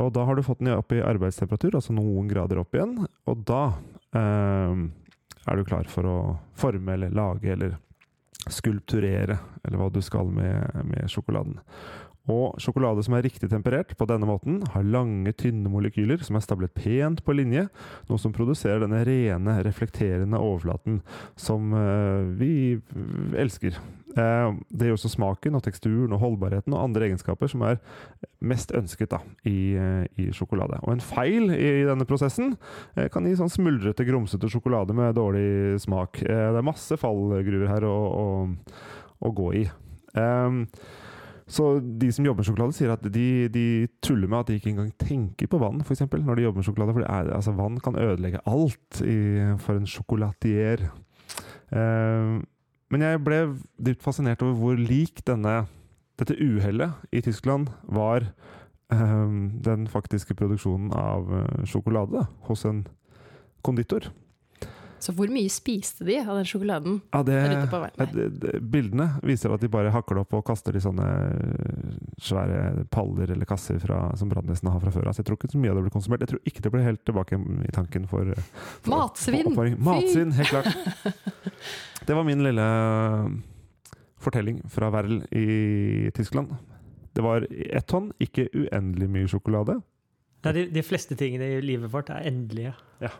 [0.00, 2.96] Og da har du fått den opp i arbeidstemperatur, altså noen grader opp igjen.
[3.30, 3.62] Og da
[4.18, 4.84] eh,
[5.44, 6.16] er du klar for å
[6.58, 7.76] forme eller lage eller
[8.50, 11.60] skulpturere, eller hva du skal med, med sjokoladen.
[12.32, 16.44] Og sjokolade som er riktig temperert på denne måten, har lange, tynne molekyler som er
[16.44, 17.66] stablet pent på linje,
[18.08, 21.02] noe som produserer denne rene, reflekterende overflaten
[21.36, 22.80] som uh, vi
[23.36, 23.76] elsker.
[24.16, 27.80] Uh, det gir også smaken og teksturen og holdbarheten og andre egenskaper som er
[28.40, 30.80] mest ønsket da, i, uh, i sjokolade.
[30.80, 32.54] Og en feil i denne prosessen
[33.12, 36.24] kan gi sånn smuldrete, grumsete sjokolade med dårlig smak.
[36.24, 38.28] det er masse fallgruver her å, å,
[39.20, 39.66] å gå i.
[40.14, 40.62] Um,
[41.54, 43.66] så de som jobber med sjokolade, sier at de, de
[44.02, 46.02] tuller med at de ikke engang tenker på vann, f.eks.
[46.10, 46.96] når de jobber med sjokolade.
[46.96, 49.18] For er, altså, vann kan ødelegge alt i,
[49.62, 50.88] for en sjokolatier.
[51.70, 52.42] Uh,
[52.92, 53.38] men jeg ble
[53.86, 55.64] dypt fascinert over hvor lik denne,
[56.18, 58.26] dette uhellet i Tyskland var
[58.92, 59.30] uh,
[59.68, 62.84] den faktiske produksjonen av uh, sjokolade hos en
[63.64, 64.10] konditor.
[65.04, 66.94] Så hvor mye spiste de av den sjokoladen?
[67.12, 67.36] Ja, det,
[68.14, 71.08] det, det, bildene viser at de bare hakker det opp og kaster det i sånne
[72.24, 75.16] svære paller eller kasser fra, som brannvesenet har fra før av.
[75.16, 76.24] Så jeg tror ikke så mye av det ble konsumert.
[76.24, 78.32] Jeg tror ikke det ble helt tilbake i tanken for,
[78.80, 79.52] for Matsvinn!
[79.58, 80.72] For Matsvinn, helt klart.
[82.04, 82.64] Det var min lille
[84.20, 86.50] fortelling fra Werl i Tyskland.
[87.16, 89.78] Det var ett tonn, ikke uendelig mye sjokolade.
[90.44, 92.74] Nei, de, de fleste tingene i livet vårt er endelige.
[93.00, 93.12] Ja.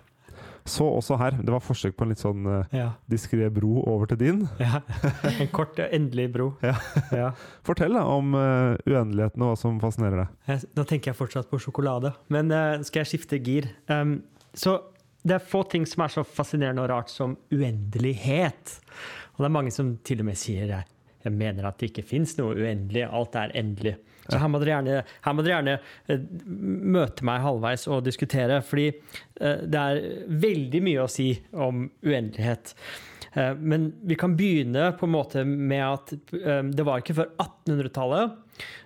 [0.64, 1.36] Så også her.
[1.44, 2.86] Det var forsøk på en litt sånn uh, Ja.
[3.10, 4.38] diskré bro over til din.
[4.62, 4.80] ja.
[5.42, 6.46] En kort, endelig bro.
[6.64, 6.72] Ja.
[7.12, 7.28] Ja.
[7.66, 10.64] Fortell da om uh, uendeligheten og hva som fascinerer deg.
[10.78, 12.14] Nå tenker jeg fortsatt på sjokolade.
[12.32, 13.68] Men uh, skal jeg skifte gir?
[13.92, 14.22] Um,
[14.56, 14.78] så
[15.24, 18.78] det er få ting som er så fascinerende og rart som uendelighet.
[19.34, 20.68] Og det er mange som til og med sier
[21.24, 23.94] jeg mener at det ikke fins noe uendelig, alt er endelig.
[24.28, 25.74] Så her må gjerne, her må dere gjerne
[26.08, 26.22] eh,
[26.94, 30.00] møte meg halvveis og diskutere, fordi eh, det er
[30.44, 32.72] veldig mye å si om uendelighet.
[33.34, 38.40] Eh, Men vi kan begynne på en måte med at det var ikke før 1800-tallet,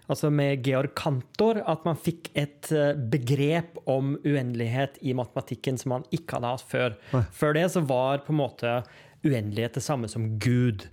[0.09, 2.70] altså med Georg Kantor, at man fikk et
[3.12, 6.96] begrep om uendelighet i matematikken som man ikke hadde hatt før.
[7.37, 8.79] Før det så var på en måte
[9.27, 10.88] uendelighet det samme som Gud,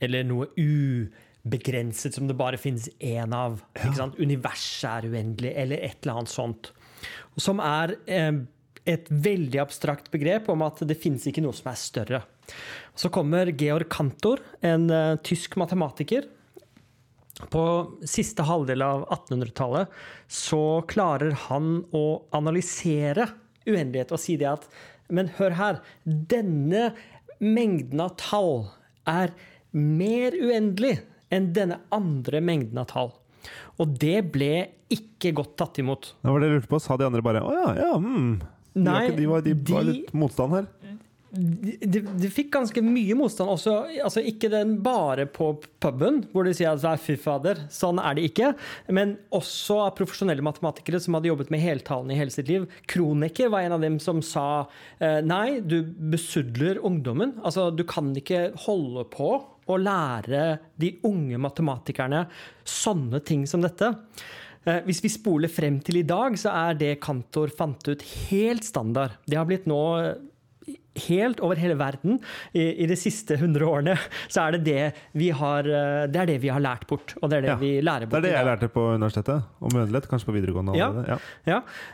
[0.00, 0.46] eller noe
[1.44, 3.60] ubegrenset som det bare finnes én av.
[3.96, 4.18] Sant?
[4.20, 6.72] Universet er uendelig, eller et eller annet sånt.
[7.40, 8.42] Som er eh,
[8.88, 12.22] et veldig abstrakt begrep om at det finnes ikke noe som er større.
[12.98, 16.28] Så kommer Georg Kantor, en eh, tysk matematiker.
[17.48, 17.64] På
[18.04, 19.92] siste halvdel av 1800-tallet
[20.28, 22.04] så klarer han å
[22.36, 23.30] analysere
[23.64, 24.66] uendelighet og si det at
[25.10, 25.78] Men hør her.
[26.04, 26.92] Denne
[27.42, 28.68] mengden av tall
[29.10, 29.32] er
[29.74, 33.12] mer uendelig enn denne andre mengden av tall.
[33.80, 34.54] Og det ble
[34.92, 36.14] ikke godt tatt imot.
[36.20, 36.80] Det var det jeg lurte på.
[36.82, 38.40] Sa de andre bare 'Å ja, ja, hm'.
[38.70, 40.66] De, var Nei, ikke, de, var, de var litt motstand her.
[41.30, 43.74] Det de fikk ganske mye motstand også.
[44.02, 48.14] Altså ikke den bare på puben, hvor de sier at "Nei, fy fader, sånn er
[48.14, 48.54] det ikke.
[48.88, 52.66] Men også av profesjonelle matematikere som hadde jobbet med heltallene i hele sitt liv.
[52.86, 54.66] Kronecker var en av dem som sa
[54.98, 57.38] eh, nei, du besudler ungdommen.
[57.44, 59.40] Altså, du kan ikke holde på
[59.70, 60.44] å lære
[60.80, 62.24] de unge matematikerne
[62.64, 63.92] sånne ting som dette.
[64.66, 68.64] Eh, Hvis vi spoler frem til i dag, så er det Kantor fant ut helt
[68.66, 69.16] standard.
[69.26, 70.18] Det har blitt nå eh,
[71.06, 72.18] helt over hele verden
[72.52, 73.94] i, i de siste 100 årene,
[74.28, 74.82] så er det det
[75.16, 77.14] vi har, eh, det er det vi har lært bort.
[77.22, 77.56] Og det er det Ja.
[77.62, 78.20] vi lærer bort.
[78.20, 79.48] Det er det jeg lærte på universitetet.
[79.62, 80.10] Om uendelighet.
[80.10, 80.76] Kanskje på videregående.
[80.76, 80.90] Ja.
[81.08, 81.18] Ja.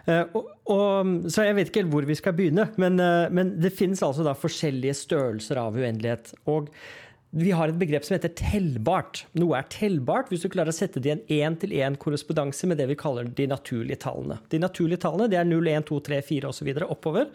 [0.08, 2.96] Ja, og, og, så jeg vet ikke helt hvor vi skal begynne, men,
[3.30, 6.34] men det finnes altså da forskjellige størrelser av uendelighet.
[6.50, 6.72] Og
[7.36, 9.24] vi har et begrep som heter tellbart.
[9.36, 12.96] Noe er tellbart hvis du klarer å sette det i en én-til-én-korrespondanse med det vi
[12.96, 14.38] kaller de naturlige tallene.
[14.52, 16.70] De naturlige tallene det er 0, 1, 2, 3, 4 osv.
[16.86, 17.28] oppover.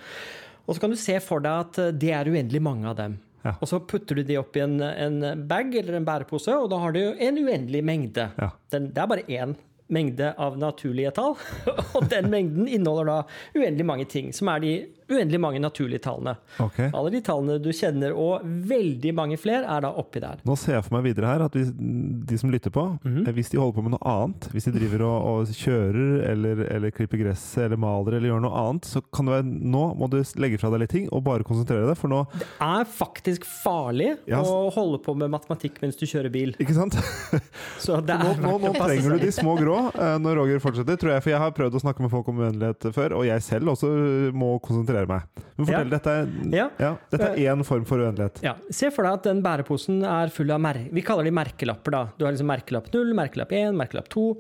[0.66, 3.20] Og så kan du se for deg at eh, det er uendelig mange av dem.
[3.46, 3.56] Ja.
[3.58, 6.82] Og så putter du de opp i en, en bag eller en bærepose, og da
[6.82, 8.28] har du en uendelig mengde.
[8.38, 8.52] Ja.
[8.74, 9.56] Den, det er bare én
[9.92, 11.36] mengde av naturlige tall,
[11.98, 13.18] og den mengden inneholder da
[13.58, 14.76] uendelig mange ting, som er de
[15.12, 16.36] uendelig mange naturlige tallene.
[16.62, 16.90] Okay.
[16.96, 20.42] Alle de tallene du kjenner, og veldig mange flere, er da oppi der.
[20.48, 23.32] Nå ser jeg for meg videre her at hvis, de som lytter på, mm -hmm.
[23.32, 26.90] hvis de holder på med noe annet, hvis de driver og, og kjører eller, eller
[26.90, 30.24] klipper gresset eller maler eller gjør noe annet, så kan det være nå må du
[30.36, 34.18] legge fra deg litt ting og bare konsentrere deg, for nå Det er faktisk farlig
[34.28, 34.42] Ja.
[34.42, 36.56] å holde på med matematikk mens du kjører bil.
[36.60, 36.96] Ikke sant?
[37.84, 41.00] Så det er nå, nå nå trenger du de små grå eh, når Roger fortsetter,
[41.00, 41.26] tror jeg.
[41.26, 43.92] For jeg har prøvd å snakke med folk om uendelighet før, og jeg selv også
[44.36, 45.22] må konsentrere meg.
[45.58, 45.98] Men fortell, Ja.
[45.98, 46.70] dette er Ja.
[46.80, 48.42] ja, dette er én form for uendelighet.
[48.44, 51.92] Ja, Se for deg at den bæreposen er full av mer Vi kaller de merkelapper.
[51.92, 52.06] da.
[52.18, 54.38] Du har liksom merkelapp 0, merkelapp 1, merkelapp 2.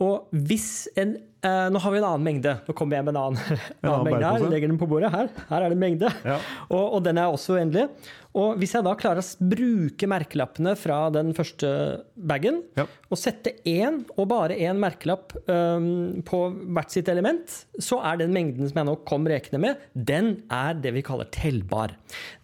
[0.00, 2.60] Og hvis en eh, Nå har vi en annen mengde.
[2.68, 3.38] Nå kommer jeg med en annen,
[3.82, 4.32] annen annen mengde her.
[4.38, 4.50] bærepose.
[4.50, 5.10] Legger den på bordet.
[5.10, 6.12] Her Her er det en mengde.
[6.24, 6.38] Ja.
[6.70, 7.88] Og, og den er også uendelig.
[8.38, 11.70] Og hvis jeg da klarer å bruke merkelappene fra den første
[12.14, 12.84] bagen, Ja.
[13.10, 18.32] og sette én og bare én merkelapp um, på hvert sitt element, så er den
[18.36, 21.96] mengden som jeg nå kom rekende med, den er det vi kaller tellbar.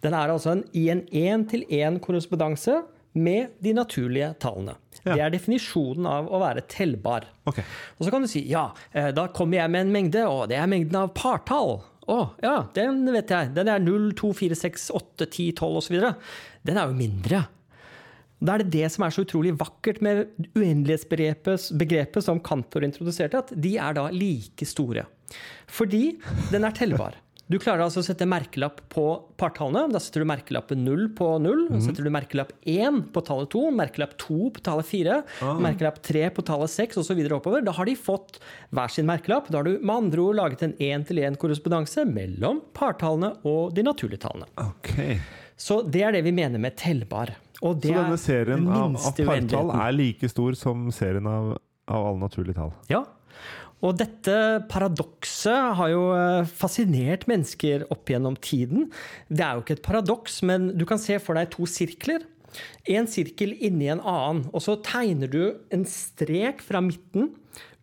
[0.03, 2.81] Den er altså en, i en én-til-én-korrespondanse
[3.15, 4.75] med de naturlige tallene.
[5.05, 5.13] Ja.
[5.13, 7.27] Det er definisjonen av å være tellbar.
[7.47, 7.63] Okay.
[7.95, 10.57] Og så kan du si ja, eh, da kommer jeg med en mengde, og det
[10.59, 11.77] er mengden av partall.
[12.05, 13.51] Å, ja, den vet jeg.
[13.55, 15.95] Den er 0, 2, 4, 6, 8, 10, 12 osv.
[16.65, 17.43] Den er jo mindre.
[18.45, 23.53] Da er det det som er så utrolig vakkert med uendelighetsbegrepet som Kantor introduserte, at
[23.55, 25.05] de er da like store.
[25.71, 26.03] Fordi
[26.51, 27.17] den er tellbar.
[27.47, 29.03] Du klarer altså å sette merkelapp på
[29.37, 29.91] partallene.
[29.93, 31.59] Da setter du merkelappen 0 på 0.
[31.69, 31.81] Mm.
[31.85, 35.59] Setter du merkelapp 1 på tallet 2, merkelapp 2 på tallet 4, Ah.
[35.61, 37.21] merkelapp 3 på tallet 6 osv.
[37.37, 37.61] oppover.
[37.63, 38.39] Da har de fått
[38.73, 39.47] hver sin merkelapp.
[39.53, 44.49] Da har du med andre ord laget en én-til-én-korrespondanse mellom partallene og de naturlige tallene.
[44.57, 45.19] Ok.
[45.55, 47.35] Så det er det vi mener med tellbar.
[47.61, 51.57] Og det Så denne er serien av, av partall er like stor som serien av,
[51.87, 52.73] av alle naturlige tall?
[52.89, 53.05] Ja.
[53.83, 54.35] Og dette
[54.71, 58.87] paradokset har jo eh, fascinert mennesker opp gjennom tiden.
[59.27, 62.23] Det er jo ikke et paradoks, men du kan se for deg to sirkler.
[62.87, 65.41] En sirkel inni en annen, og så tegner du
[65.75, 67.33] en strek fra midten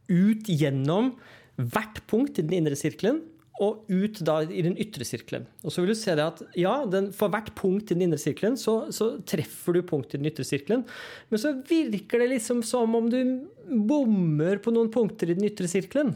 [0.08, 1.12] ut gjennom
[1.60, 3.20] hvert punkt i den indre sirkelen,
[3.60, 5.44] og ut da i den ytre sirkelen.
[5.62, 8.20] Og så vil du se det at ja, den, for hvert punkt i den indre
[8.20, 10.86] sirkelen, så, så treffer du punktet i den ytre sirkelen.
[11.28, 13.20] Men så virker det liksom som om du
[13.68, 16.14] bommer på noen punkter i den ytre sirkelen.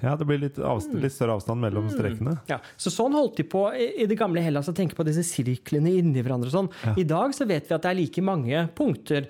[0.00, 2.38] Ja, det blir litt, avst litt større avstand mellom strekene.
[2.48, 5.24] Ja, så Sånn holdt de på i i det gamle Hellas å tenke på disse
[5.28, 6.48] sirklene inni hverandre.
[6.48, 6.96] og sånn.
[6.96, 9.28] I dag så vet vi at det er like mange punkter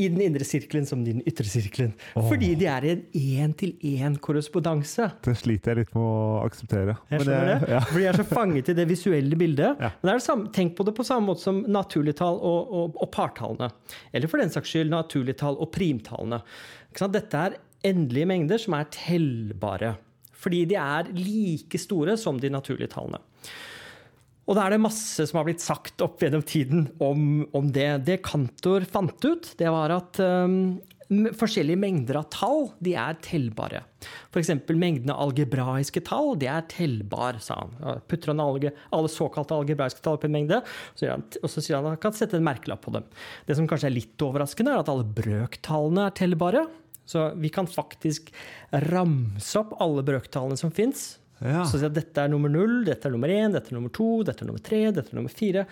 [0.00, 1.92] i den indre sirkelen som i den ytre sirkelen.
[2.14, 3.02] Fordi de er i en
[3.46, 5.08] én-til-én-korrespondanse.
[5.24, 6.94] Det sliter jeg litt med å akseptere.
[7.10, 7.72] Jeg Men skjønner det.
[7.74, 7.80] Ja.
[7.90, 9.82] Fordi jeg er så fanget i det visuelle bildet.
[9.82, 9.90] Ja.
[10.00, 12.96] Men det er det samme, tenk på det på samme måte som naturligtall og, og,
[13.04, 13.68] og partallene.
[14.12, 16.40] Eller for den saks skyld naturligtall og primtallene.
[17.12, 17.60] Dette er
[17.92, 19.96] endelige mengder som er tellbare.
[20.42, 23.20] Fordi de er like store som de naturlige tallene.
[24.52, 28.04] Og da er det masse som har blitt sagt opp gjennom tiden om, om det.
[28.04, 30.74] Det Kantor fant ut, det var at um,
[31.08, 33.80] forskjellige mengder av tall de er tellbare.
[34.28, 34.50] F.eks.
[34.68, 38.02] mengden av algebraiske tall de er tellbar, sa han.
[38.12, 40.60] Putter han alle, alle såkalte algebraiske tall på en mengde,
[40.92, 43.08] så han, og så sier han at han kan sette en merkelapp på dem.
[43.48, 46.66] Det som kanskje er litt overraskende, er at alle brøktallene er tellbare.
[47.08, 48.28] Så vi kan faktisk
[48.92, 51.14] ramse opp alle brøktallene som fins.
[51.44, 51.64] Ja.
[51.68, 54.22] Så si at dette er nummer null, dette er nummer én, dette er nummer to,
[54.26, 55.66] dette er nummer tre, dette er nummer fire.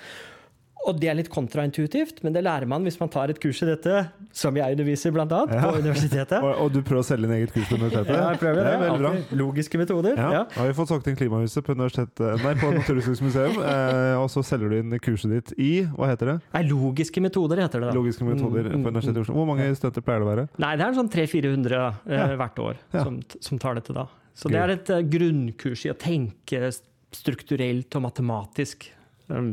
[0.89, 3.67] Og det er litt kontraintuitivt, men det lærer man hvis man tar et kurs i
[3.69, 3.99] dette,
[4.33, 5.67] som jeg underviser blant annet, Ja.
[5.69, 6.39] på universitetet.
[6.47, 8.15] Og, og du prøver å selge inn eget kurs på universitetet?
[8.17, 8.65] Ja, jeg prøver det.
[8.65, 8.95] det er.
[9.11, 10.17] Alltid Logiske metoder.
[10.17, 10.31] Ja.
[10.39, 10.41] Ja.
[10.57, 14.41] Har vi fått solgt inn Klimahuset på, universitet, nei, på Naturhistorisk museum, eh, og så
[14.55, 16.37] selger du inn kurset ditt i Hva heter det?
[16.57, 17.99] Nei, logiske metoder heter det da.
[18.01, 19.37] Logiske metoder Mm, mm, på Universitetet i Oslo.
[19.37, 20.47] Hvor mange studenter pleier det å være?
[20.65, 24.07] Nei, det er sånn 300-400 eh, hvert år som, som tar dette da.
[24.35, 26.71] Så det er et eh, grunnkurs i å tenke
[27.15, 28.89] strukturelt og matematisk.
[29.31, 29.53] Um,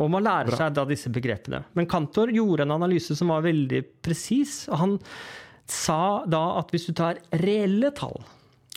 [0.00, 0.60] og man lærer Bra.
[0.62, 1.62] seg da disse begrepene.
[1.76, 4.62] Men Kantor gjorde en analyse som var veldig presis.
[4.72, 4.96] og Han
[5.68, 8.22] sa da at hvis du tar reelle tall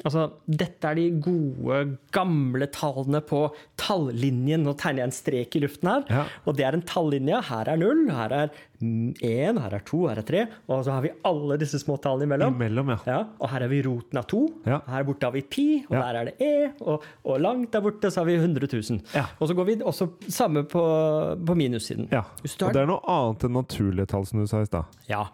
[0.02, 1.82] Altså, dette er de gode,
[2.16, 3.44] gamle tallene på
[3.78, 4.64] tallinjen.
[4.66, 6.06] Nå tegner jeg en strek i luften her.
[6.10, 6.24] Ja.
[6.48, 7.42] Og det er en tallinje.
[7.52, 10.46] Her er null, her er én, her er to, her er tre.
[10.72, 12.56] Og så har vi alle disse små tallene imellom.
[12.58, 12.98] Imellom, ja.
[13.12, 14.42] Ja, og her er vi roten av to.
[14.66, 14.80] Ja.
[14.90, 16.72] Her borte har vi pi, og der er det e.
[16.82, 19.04] Og, og langt der borte så har vi 100 000.
[19.14, 19.28] Ja.
[19.38, 20.82] Og så går vi også samme på,
[21.46, 22.10] på minussiden.
[22.16, 22.24] ja.
[22.42, 24.98] Og det er noe annet enn naturlige tall, som du sa i stad.
[25.10, 25.28] Ja.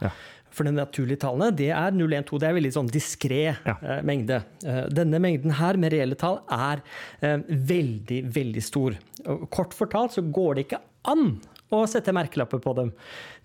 [0.58, 2.40] For de naturlige tallene det er 0, 1, 2.
[2.42, 3.76] Det er en veldig sånn diskré Ja.
[3.78, 4.40] eh, mengde.
[4.66, 6.82] Eh, denne mengden her med reelle tall er
[7.22, 8.98] eh, veldig, veldig stor.
[9.54, 10.82] Kort fortalt så går det ikke
[11.14, 11.36] an
[11.74, 12.94] å sette merkelapper på dem.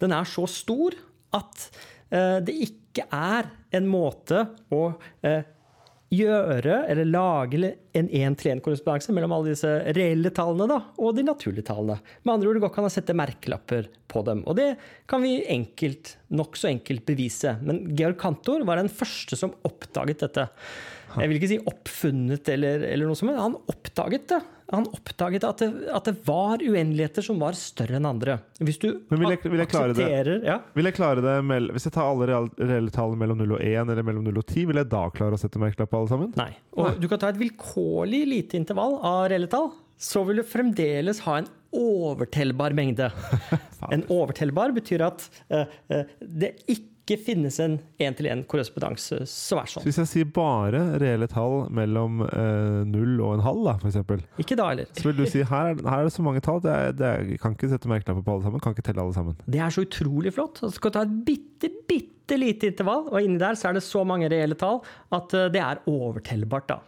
[0.01, 0.97] Den er så stor
[1.37, 1.69] at
[2.13, 4.83] eh, det ikke er en måte å
[5.25, 5.43] eh,
[6.13, 11.99] gjøre eller lage en én-til-én-korrespondanse mellom alle disse reelle tallene da, og de naturlige tallene.
[12.23, 14.43] Med andre ord, det går ikke an å sette merkelapper på dem.
[14.45, 14.69] Og det
[15.11, 17.57] kan vi enkelt, nokså enkelt bevise.
[17.65, 20.49] Men Georg Kantor var den første som oppdaget dette.
[21.13, 24.43] Jeg vil ikke si oppfunnet eller, eller noe som helst, han oppdaget det.
[24.73, 28.39] Han oppdaget at det, at det var uendeligheter som var større enn andre.
[28.59, 29.77] Hvis du Men vil jeg- vil jeg det?
[29.77, 33.53] aksepterer ja, Vil jeg klare det med, Hvis jeg tar alle reelle tall mellom 0
[33.53, 35.99] og 1 eller mellom 0 og 10, vil jeg da klare å sette merkelapp på
[36.01, 36.33] alle sammen?
[36.37, 36.51] Nei.
[36.77, 41.21] Og du kan ta et vilkårlig lite intervall av reelle tall, så vil du fremdeles
[41.27, 43.11] ha en overtellbar mengde.
[43.93, 46.89] En overtellbar betyr at uh, uh, det ikke
[47.19, 49.85] finnes en én-til-én-korrespondanse som er Så sånn.
[49.85, 54.23] hvis jeg sier bare reelle tall mellom eh, 0 og en halv, da, for eksempel,
[54.39, 54.87] Ikke da heller.
[54.95, 57.07] så vil du si her, er- her er det så mange tall, det er, det
[57.11, 59.37] er, kan ikke sette merkelapper på alle sammen, kan ikke telle alle sammen.
[59.47, 60.59] Det er så utrolig flott.
[60.63, 63.83] Så skal du ta et bitte, bitte lite intervall, og inni der så er det
[63.85, 64.81] så mange reelle tall
[65.13, 66.81] at eh, det er overtellbart, da.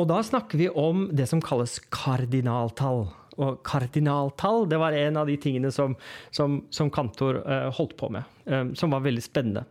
[0.00, 3.10] Og da snakker vi om det som kalles kardinaltall.
[3.42, 5.96] Og kardinaltall det var en av de tingene som,
[6.34, 9.66] som, som Kantor eh, holdt på med, eh, som var veldig spennende.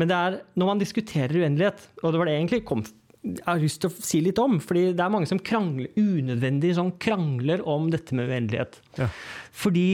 [0.00, 2.86] Men det er når man diskuterer uendelighet, og det var det jeg egentlig kom
[3.24, 6.74] jeg har lyst til å si litt om, fordi det er mange som krangler unødvendig
[6.76, 8.76] sånn krangler om dette med uendelighet.
[8.98, 9.08] Ja.
[9.56, 9.86] Fordi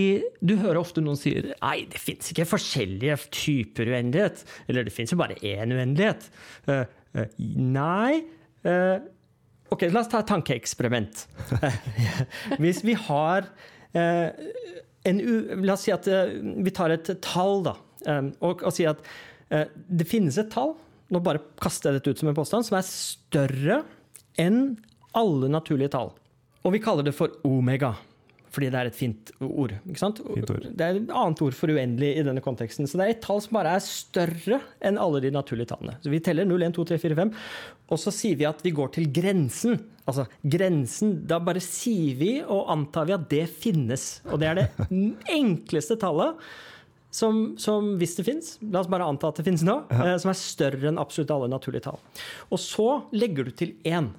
[0.43, 4.43] du hører ofte noen sier nei, det fins ikke forskjellige typer uendelighet.
[4.67, 6.27] Eller det fins jo bare én uendelighet.
[6.67, 6.83] Uh,
[7.15, 8.19] uh, nei
[8.67, 8.99] eh,
[9.71, 11.25] Ok, la oss ta et tankeeksperiment.
[12.63, 13.47] Hvis vi har
[13.95, 14.29] eh,
[15.07, 15.21] en.
[15.63, 17.77] La oss si at eh, vi tar et tall, da.
[18.07, 19.05] eh, og, og sier at
[19.55, 20.75] eh, det finnes et tall,
[21.11, 23.81] nå bare kaster jeg dette ut som en påstand, som er større
[24.41, 24.61] enn
[25.19, 26.13] alle naturlige tall.
[26.67, 27.95] Og vi kaller det for omega.
[28.51, 29.77] Fordi det er et fint ord.
[29.87, 30.21] ikke sant?
[30.27, 30.65] Fint ord.
[30.75, 32.89] Det er et annet ord for uendelig i denne konteksten.
[32.91, 35.95] Så det er et tall som bare er større enn alle de naturlige tallene.
[36.03, 37.31] Så vi teller 0, 1, 2, 3, 4, 5,
[37.91, 39.79] og så sier vi at vi går til grensen.
[40.11, 44.09] Altså grensen, da bare sier vi og antar vi at det finnes.
[44.31, 44.91] Og det er det
[45.41, 46.43] enkleste tallet.
[47.15, 50.13] Som, som hvis det fins, la oss bare anta at det finnes nå, ja.
[50.23, 51.99] som er større enn absolutt alle naturlige tall.
[52.55, 54.13] Og så legger du til én.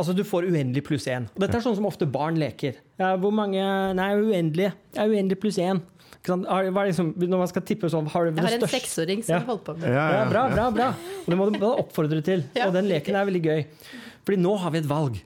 [0.00, 1.28] Altså du får uendelig pluss én.
[1.34, 2.78] Og dette er sånn som ofte barn leker.
[3.00, 3.60] Ja, hvor mange
[3.96, 4.70] Nei, uendelig.
[4.96, 5.82] Ja, uendelig pluss én.
[6.28, 9.40] Er liksom, når man skal tippe sånn har du Jeg har en seksåring som Ja.
[9.46, 9.94] holder på med det.
[9.94, 10.88] Ja, Ja, bra, bra, bra.
[11.24, 12.44] Og det må du oppfordre til.
[12.58, 12.66] Ja.
[12.68, 13.64] Og den leken er veldig gøy.
[14.24, 15.20] Fordi nå har vi et valg.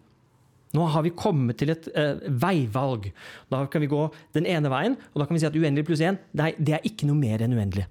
[0.75, 3.13] Nå har vi kommet til et uh, veivalg.
[3.51, 4.03] Da kan vi gå
[4.35, 6.87] den ene veien, og da kan vi si at uendelig pluss én, nei, det er
[6.89, 7.87] ikke noe mer enn uendelig.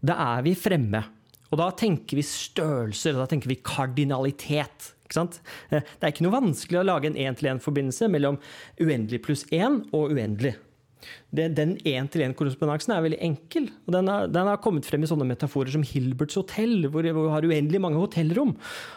[0.00, 1.02] Da er vi fremme.
[1.52, 4.92] Og da tenker vi størrelser, og da tenker vi kardinalitet.
[5.06, 8.38] Eh, Det er ikke noe vanskelig å lage en én-til-én-forbindelse mellom
[8.80, 10.56] uendelig pluss én og uendelig.
[11.30, 13.68] Den én-til-én-korrespondansen er veldig enkel.
[13.86, 17.28] og den har, den har kommet frem i sånne metaforer som Hilberts hotell, hvor du
[17.30, 18.56] har uendelig mange hotellrom.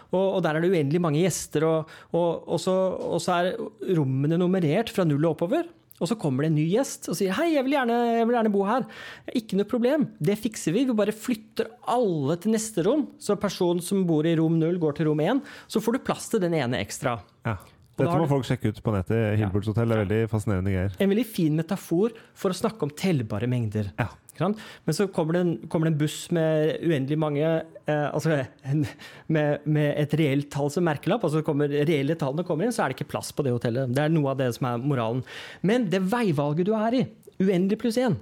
[0.10, 2.76] Og, og der er det uendelig mange gjester, og, og, og, så,
[3.22, 5.68] så er rommene nummerert fra null og oppover.
[6.00, 8.36] Og så kommer det en ny gjest og sier 'hei, jeg vil gjerne, jeg vil
[8.38, 8.88] gjerne bo her'.
[9.36, 10.86] Ikke noe problem, det fikser vi.
[10.86, 13.08] Vi bare flytter alle til neste rom.
[13.20, 15.42] Så personen som bor i rom null, går til rom én.
[15.68, 17.20] Så får du plass til den ene ekstra.
[17.46, 17.58] Ja.
[18.00, 19.38] Dette må folk sjekke ut på nettet.
[19.40, 20.96] Hilberts hotell er veldig fascinerende greier.
[21.04, 23.92] En veldig fin metafor for å snakke om tellbare mengder.
[24.00, 24.08] Ja.
[24.40, 28.86] Men så kommer det, en, kommer det en buss med uendelig mange eh, Altså en,
[29.28, 32.86] med, med et reelt tall som merkelapp, og så kommer reelle tallene kommer inn, så
[32.86, 33.94] er det ikke plass på det hotellet.
[33.96, 35.24] Det er noe av det som er moralen.
[35.66, 37.06] Men det veivalget du er i,
[37.40, 38.18] uendelig pluss én,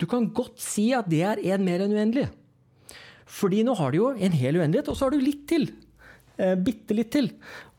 [0.00, 2.28] du kan godt si at det er én mer enn uendelig.
[3.26, 5.66] Fordi nå har du jo en hel uendelighet, og så har du litt til.
[6.36, 7.30] Eh, bitte litt til.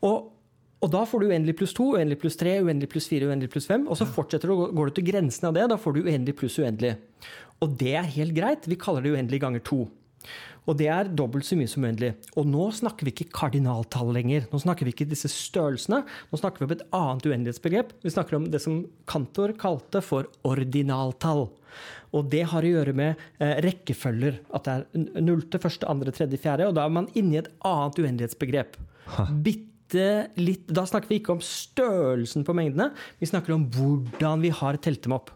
[0.04, 0.34] Og,
[0.78, 3.66] og da får du uendelig pluss to, uendelig pluss tre, uendelig pluss fire, uendelig pluss
[3.66, 3.86] fem.
[3.90, 5.66] Og så fortsetter du, går du til grensen av det.
[5.72, 6.94] Da får du uendelig pluss uendelig.
[7.64, 8.68] Og det er helt greit.
[8.70, 9.80] Vi kaller det uendelig ganger to.
[10.68, 12.12] Og det er dobbelt så mye som uendelig.
[12.38, 14.46] Og nå snakker vi ikke kardinaltall lenger.
[14.52, 16.02] Nå snakker vi ikke disse størrelsene.
[16.30, 17.94] Nå snakker vi om et annet uendelighetsbegrep.
[18.04, 21.48] Vi snakker om det som Kantor kalte for ordinaltall.
[22.14, 24.42] Og det har å gjøre med eh, rekkefølger.
[24.54, 26.68] At det er nullte, første, andre, tredje, fjerde.
[26.68, 28.78] Og da er man inne i et annet uendelighetsbegrep.
[29.42, 29.66] Bitte
[30.38, 34.76] litt Da snakker vi ikke om størrelsen på mengdene, vi snakker om hvordan vi har
[34.84, 35.32] telt dem opp.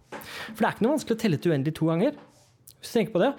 [0.53, 2.19] For det er ikke noe vanskelig å telle til uendelig to ganger.
[2.83, 3.33] Hvis du tenker på det,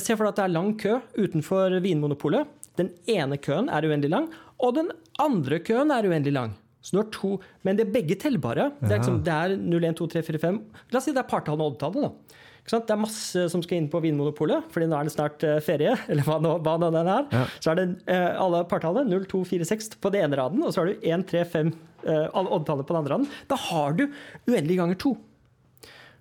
[0.00, 2.46] Se for deg at det er lang kø utenfor Vinmonopolet.
[2.78, 4.28] Den ene køen er uendelig lang,
[4.60, 6.52] og den andre køen er uendelig lang.
[6.80, 8.70] Så du har to, Men det er begge tellbare.
[8.80, 10.60] Det er, liksom, det er 0, 1, 2, 3, 4, 5
[10.92, 12.06] La oss si det er partallene og oddtallet.
[12.06, 12.38] da.
[12.68, 15.96] Det er masse som skal inn på Vinmonopolet, fordi nå er det snart eh, ferie.
[16.10, 17.24] eller hva nå, hva nå den er.
[17.32, 17.46] Ja.
[17.58, 20.74] Så er det eh, alle partallene, 0, 2, 4, 6 på den ene raden, og
[20.74, 23.30] så har du 1, 3, 5 eh, alle oddtallene på den andre raden.
[23.50, 24.06] Da har du
[24.46, 25.16] uendelig ganger to.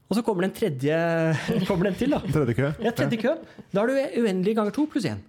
[0.09, 0.95] Og så kommer det en tredje
[1.69, 2.21] kommer det en til, da.
[2.25, 2.71] Tredje kø.
[2.81, 3.35] Ja, tredje kø.
[3.69, 5.21] Da har du uendelig ganger to pluss én.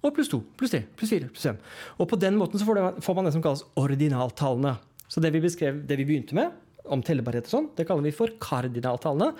[0.00, 1.58] og pluss 2, pluss 3, pluss 4, pluss fem.
[2.00, 4.76] Og på den måten så får, det, får man det som kalles ordinaltallene.
[5.10, 6.52] Så det vi beskrev, det vi begynte med,
[6.92, 9.34] om tellbarhet og sånn, det kaller vi for kardinaltallene.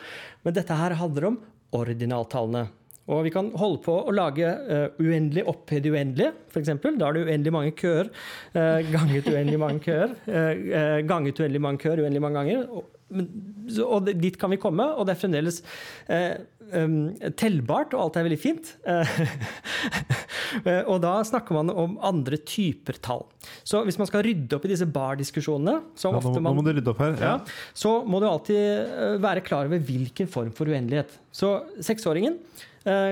[0.44, 1.40] Men dette her handler om
[1.76, 2.68] ordinaltallene.
[3.10, 6.70] Og vi kan holde på å lage uh, uendelig opphøyd uendelig, f.eks.
[6.84, 8.10] Da er det uendelig mange køer
[8.54, 10.14] uh, ganget uendelig mange køer.
[10.28, 12.68] Uh, ganget uendelig mange køer uendelig mange ganger.
[13.10, 15.60] Og, dit kan vi komme, og det er fremdeles
[16.06, 18.70] um, tellbart, og alt er veldig fint.
[20.90, 23.26] og da snakker man om andre typer tall.
[23.66, 26.94] Så hvis man skal rydde opp i disse bar-diskusjonene ja, nå, nå, må du rydde
[26.94, 27.18] opp her.
[27.18, 27.34] Ja.
[27.34, 31.18] Ja, så må du alltid være klar over hvilken form for uendelighet.
[31.34, 32.69] Så seksåringen Eh,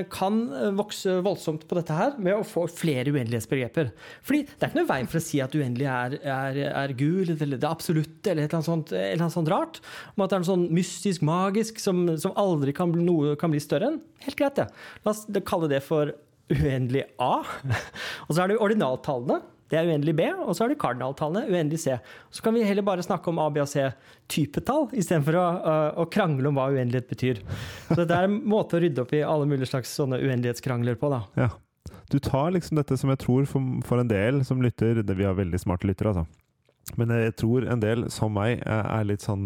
[0.08, 3.90] kan eh, vokse voldsomt på dette her med å få flere uendelighetsbegreper.
[4.24, 7.34] Fordi det er ikke noe vei for å si at uendelig er, er, er gul,
[7.34, 9.82] eller det absolutte eller et eller annet sånt, eller annet sånt rart.
[10.14, 13.60] Om at det er noe sånn mystisk, magisk som, som aldri kan noe kan bli
[13.62, 14.00] større enn.
[14.24, 14.70] Helt greit, det.
[15.04, 16.16] La oss kalle det for
[16.48, 17.42] uendelig A.
[18.26, 19.42] Og så er det ordinaltallene.
[19.68, 21.98] Det er uendelig B, og så er det kardinaltallene, uendelig C.
[22.32, 25.44] Så kan vi heller bare snakke om A, B og C-typetall, istedenfor å,
[26.04, 27.42] å, krangle om hva uendelighet betyr.
[27.90, 31.12] Så det er en måte å rydde opp i alle mulige slags sånne uendelighetskrangler på,
[31.12, 31.22] da.
[31.36, 31.50] Ja.
[32.08, 35.26] Du tar liksom dette som jeg tror for, for en del som lytter det, Vi
[35.28, 36.44] har veldig smarte lyttere, altså.
[36.96, 39.44] Men jeg tror en del, som meg, er litt sånn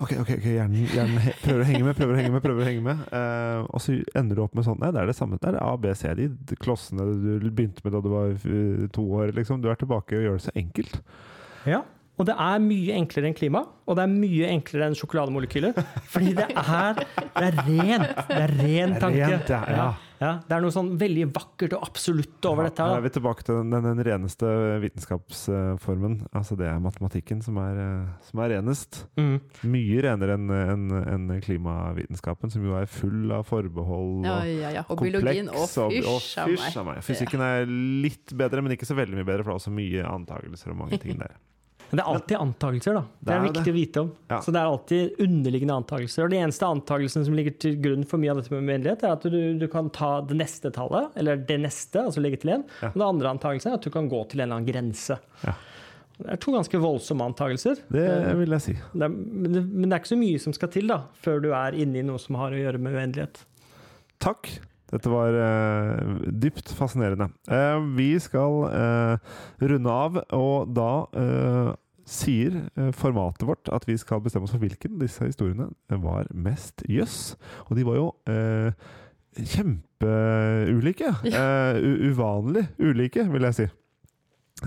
[0.00, 2.42] Ok, ok, ok, hjernen, hjernen prøver å henge med, prøver å henge med.
[2.44, 5.10] prøver å henge med uh, Og så ender du opp med sånn Nei, det er
[5.10, 5.36] det samme.
[5.42, 9.04] Det er A, B, C, de klossene du begynte med da du var uh, to
[9.20, 9.34] år.
[9.36, 9.60] liksom.
[9.60, 10.96] Du er tilbake og gjør det så enkelt.
[11.68, 11.82] Ja,
[12.20, 15.80] og det er mye enklere enn klima, og det er mye enklere enn sjokolademolekyler.
[16.12, 18.14] Fordi det er, det er rent.
[18.28, 19.30] Det er ren tanke.
[19.32, 19.90] Rent, ja, ja.
[20.20, 22.84] Ja, det er noe sånn veldig vakkert og absolutt over dette.
[22.84, 24.50] Her er vi tilbake til den, den, reneste
[24.82, 26.18] vitenskapsformen.
[26.36, 29.00] Altså det er matematikken som er, eh, som er renest.
[29.16, 29.38] Mm.
[29.72, 34.86] Mye renere enn en, en klimavitenskapen, som jo er full av forbehold ja, ja, ja.
[34.92, 35.48] og biologien.
[35.56, 37.00] Og fysj av meg.
[37.06, 37.64] Fysikken er
[38.04, 40.82] litt bedre, men ikke så veldig mye bedre, for det er også mye antakelser og
[40.84, 41.32] mange ting der.
[41.90, 43.02] Men det er alltid antakelser, da.
[43.18, 43.70] Det, det er, viktig det.
[43.72, 44.10] å vite om.
[44.30, 44.36] Ja.
[44.44, 46.22] Så det er alltid underliggende antakelser.
[46.24, 49.16] Og de eneste antakelsen som ligger til grunn for mye av dette med uendelighet, er
[49.16, 52.64] at du, du, kan ta det neste tallet, eller det neste, altså legge til én.
[52.78, 52.92] Ja.
[52.92, 55.18] Og det andre antakelsen er at du kan gå til en eller annen grense.
[55.42, 55.56] Ja.
[56.20, 57.82] Det er to ganske voldsomme antakelser.
[57.90, 58.06] Det
[58.38, 58.74] vil jeg si.
[58.92, 61.40] Det er, men, det, men det er ikke så mye som skal til da, før
[61.42, 63.40] du er inne i noe som har å gjøre med uendelighet.
[64.20, 64.52] Takk.
[64.90, 67.30] Dette var uh, dypt fascinerende.
[67.50, 70.90] Uh, vi skal uh, runde av, og da
[72.10, 72.56] sier
[72.98, 75.68] formatet vårt at vi skal bestemme oss for hvilken disse historiene
[76.02, 77.36] var mest jøss.
[77.68, 78.08] Og de var jo
[79.38, 81.12] kjempeulike.
[82.10, 83.68] uvanlig ulike, vil jeg si.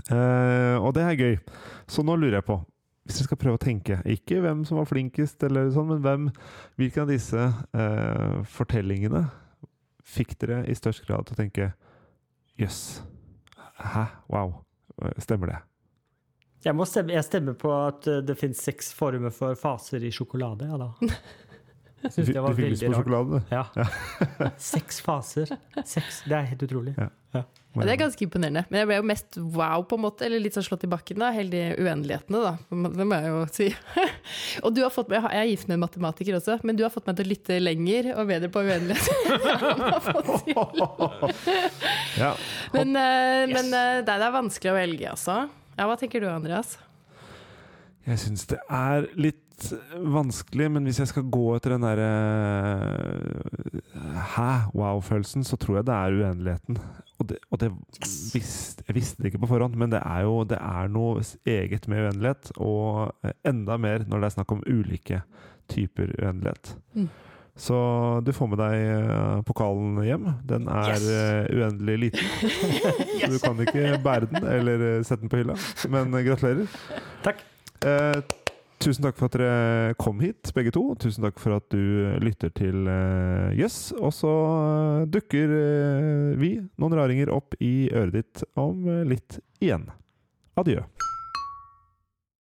[0.08, 1.36] og det er gøy.
[1.84, 2.62] Så nå lurer jeg på
[3.04, 6.28] hvis dere skal prøve å tenke, ikke hvem som var flinkest, eller sånn, men hvem,
[6.80, 7.42] hvilken av disse
[7.76, 9.26] eh, fortellingene
[10.04, 11.70] fikk dere i størst grad til å tenke
[12.60, 13.00] Jøss.
[13.00, 13.64] Yes.
[13.80, 14.04] Hæ?
[14.30, 14.60] Wow.
[15.18, 15.60] Stemmer det?
[16.64, 20.68] Jeg, stemme, jeg stemmer på at eh, det finnes seks former for faser i sjokolade,
[20.70, 20.92] ja da.
[22.04, 22.52] Jeg syns det var.
[22.52, 23.38] Du fikk lyst på sjokolade.
[23.48, 23.62] Ja.
[23.80, 24.48] ja.
[24.60, 25.52] seks faser.
[25.88, 26.18] Seks.
[26.28, 26.92] Det er helt utrolig.
[27.00, 27.08] Ja.
[27.34, 27.42] Ja.
[27.74, 28.62] Ja, det er ganske imponerende.
[28.70, 30.22] Men jeg ble jo mest wow, på en måte.
[30.28, 31.32] Eller litt sånn slått i bakken, da.
[31.34, 32.52] Hele de uendelighetene, da.
[32.70, 33.66] Det må jeg jo si.
[34.64, 36.92] og du har fått meg, Jeg er gift med en matematiker også, men du har
[36.94, 39.10] fått meg til å lytte lenger og bedre på uendelighet.
[42.22, 42.30] ja.
[42.76, 43.54] Men, uh, yes.
[43.58, 45.50] men uh, det er vanskelig å velge, altså.
[45.74, 46.78] Ja, hva tenker du, Andreas?
[48.06, 49.42] Jeg syns det er litt
[50.14, 52.08] vanskelig, men hvis jeg skal gå etter den derre
[54.34, 54.50] Hæ?
[54.74, 56.78] Wow-følelsen, så tror jeg det er uendeligheten.
[57.18, 57.70] Og, det, og det
[58.34, 61.86] visste, jeg visste det ikke på forhånd, men det er jo det er noe eget
[61.88, 62.50] med uendelighet.
[62.56, 63.14] Og
[63.46, 65.22] enda mer når det er snakk om ulike
[65.70, 66.74] typer uendelighet.
[66.94, 67.08] Mm.
[67.56, 67.76] Så
[68.26, 70.26] du får med deg uh, pokalen hjem.
[70.42, 71.06] Den er yes.
[71.06, 72.30] uh, uendelig liten.
[73.22, 75.58] Så du kan ikke bære den eller sette den på hylla.
[75.88, 76.66] Men gratulerer.
[77.22, 77.46] Takk.
[78.84, 80.82] Tusen takk for at dere kom hit, begge to.
[81.00, 83.54] Tusen takk for at du lytter til Jøss.
[83.54, 83.78] Uh, yes.
[83.96, 89.88] Og så uh, dukker uh, vi, noen raringer, opp i øret ditt om litt igjen.
[90.60, 90.84] Adjø.